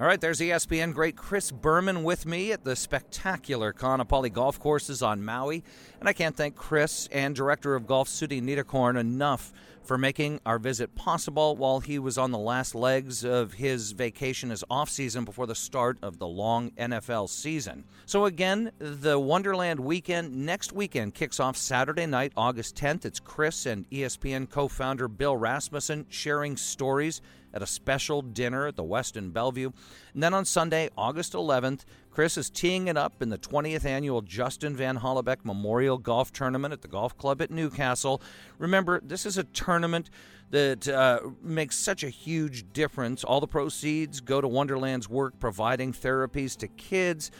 All 0.00 0.06
right, 0.06 0.20
there's 0.20 0.40
ESPN 0.40 0.94
great 0.94 1.14
Chris 1.14 1.50
Berman 1.50 2.02
with 2.04 2.24
me 2.24 2.52
at 2.52 2.64
the 2.64 2.74
spectacular 2.74 3.74
Kaanapali 3.74 4.32
Golf 4.32 4.58
Courses 4.58 5.02
on 5.02 5.22
Maui. 5.22 5.62
And 6.00 6.08
I 6.08 6.14
can't 6.14 6.34
thank 6.34 6.56
Chris 6.56 7.06
and 7.12 7.34
Director 7.36 7.74
of 7.74 7.86
Golf 7.86 8.08
Sudi 8.08 8.40
Niederkorn 8.42 8.98
enough 8.98 9.52
for 9.82 9.98
making 9.98 10.40
our 10.46 10.58
visit 10.58 10.94
possible 10.94 11.56
while 11.56 11.80
he 11.80 11.98
was 11.98 12.16
on 12.16 12.30
the 12.30 12.38
last 12.38 12.74
legs 12.74 13.24
of 13.24 13.54
his 13.54 13.92
vacation 13.92 14.50
as 14.50 14.64
off 14.70 14.88
season 14.88 15.24
before 15.24 15.46
the 15.46 15.54
start 15.54 15.98
of 16.02 16.18
the 16.18 16.26
long 16.26 16.70
NFL 16.72 17.28
season. 17.28 17.84
So 18.06 18.24
again, 18.24 18.72
the 18.78 19.18
Wonderland 19.18 19.80
weekend 19.80 20.34
next 20.34 20.72
weekend 20.72 21.14
kicks 21.14 21.40
off 21.40 21.56
Saturday 21.56 22.06
night, 22.06 22.32
August 22.36 22.76
10th. 22.76 23.04
It's 23.04 23.20
Chris 23.20 23.66
and 23.66 23.88
ESPN 23.90 24.48
co-founder 24.48 25.08
Bill 25.08 25.36
Rasmussen 25.36 26.06
sharing 26.08 26.56
stories 26.56 27.20
at 27.52 27.62
a 27.62 27.66
special 27.66 28.22
dinner 28.22 28.66
at 28.66 28.76
the 28.76 28.84
Westin 28.84 29.32
Bellevue. 29.32 29.70
And 30.14 30.22
then 30.22 30.34
on 30.34 30.44
Sunday, 30.44 30.88
August 30.96 31.32
11th, 31.32 31.84
Chris 32.10 32.36
is 32.36 32.50
teeing 32.50 32.88
it 32.88 32.96
up 32.96 33.22
in 33.22 33.28
the 33.28 33.38
20th 33.38 33.84
annual 33.84 34.20
Justin 34.20 34.74
Van 34.74 34.98
Hollebeke 34.98 35.44
Memorial 35.44 35.96
Golf 35.96 36.32
Tournament 36.32 36.72
at 36.72 36.82
the 36.82 36.88
Golf 36.88 37.16
Club 37.16 37.40
at 37.40 37.50
Newcastle. 37.50 38.20
Remember, 38.58 39.00
this 39.02 39.24
is 39.24 39.38
a 39.38 39.44
tournament 39.44 40.10
that 40.50 40.88
uh, 40.88 41.20
makes 41.42 41.76
such 41.76 42.02
a 42.02 42.08
huge 42.08 42.72
difference. 42.72 43.22
All 43.22 43.40
the 43.40 43.46
proceeds 43.46 44.20
go 44.20 44.40
to 44.40 44.48
Wonderland's 44.48 45.08
work 45.08 45.38
providing 45.38 45.92
therapies 45.92 46.56
to 46.58 46.68
kids. 46.68 47.30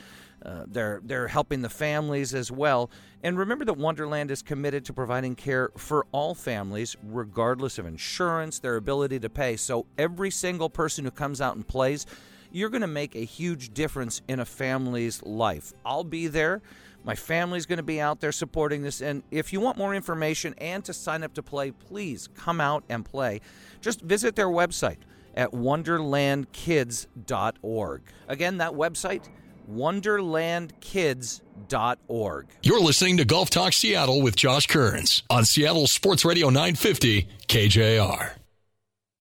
Uh, 0.45 0.65
they're 0.67 1.03
they're 1.05 1.29
helping 1.29 1.61
the 1.61 1.69
families 1.69 2.33
as 2.33 2.51
well. 2.51 2.91
And 3.23 3.37
remember 3.37 3.67
that 3.67 3.75
Wonderland 3.75 4.31
is 4.31 4.41
committed 4.41 4.87
to 4.87 4.95
providing 4.95 5.35
care 5.35 5.71
for 5.77 6.07
all 6.13 6.35
families, 6.35 6.97
regardless 7.03 7.79
of 7.79 7.87
insurance, 7.87 8.59
their 8.59 8.77
ability 8.77 9.21
to 9.21 9.29
pay. 9.29 9.57
So 9.57 9.85
every 9.99 10.31
single 10.31 10.71
person 10.71 11.05
who 11.05 11.11
comes 11.11 11.43
out 11.43 11.57
and 11.57 11.67
plays, 11.67 12.07
you're 12.53 12.71
going 12.71 12.83
to 12.83 12.87
make 12.87 13.15
a 13.15 13.25
huge 13.25 13.75
difference 13.75 14.23
in 14.29 14.41
a 14.41 14.45
family's 14.45 15.23
life. 15.23 15.73
I'll 15.85 16.05
be 16.05 16.27
there. 16.27 16.63
My 17.05 17.15
family's 17.15 17.67
going 17.67 17.79
to 17.79 17.83
be 17.83 18.01
out 18.01 18.21
there 18.21 18.33
supporting 18.33 18.83
this. 18.83 19.01
And 19.01 19.23
if 19.31 19.53
you 19.53 19.61
want 19.61 19.79
more 19.79 19.95
information 19.95 20.55
and 20.59 20.85
to 20.85 20.93
sign 20.93 21.23
up 21.23 21.35
to 21.35 21.43
play, 21.43 21.71
please 21.71 22.29
come 22.35 22.61
out 22.61 22.83
and 22.89 23.05
play. 23.05 23.41
Just 23.81 24.01
visit 24.03 24.35
their 24.37 24.49
website 24.49 24.99
at 25.35 25.53
wonderlandkids.org. 25.53 28.03
Again, 28.29 28.59
that 28.59 28.73
website 28.73 29.29
wonderlandkids.org. 29.71 32.47
You're 32.63 32.81
listening 32.81 33.17
to 33.19 33.25
Golf 33.25 33.51
Talk 33.51 33.73
Seattle 33.73 34.23
with 34.23 34.37
Josh 34.37 34.67
Kerns 34.67 35.23
on 35.31 35.45
Seattle 35.45 35.87
Sports 35.87 36.25
Radio 36.25 36.49
950 36.49 37.29
KJR. 37.47 38.40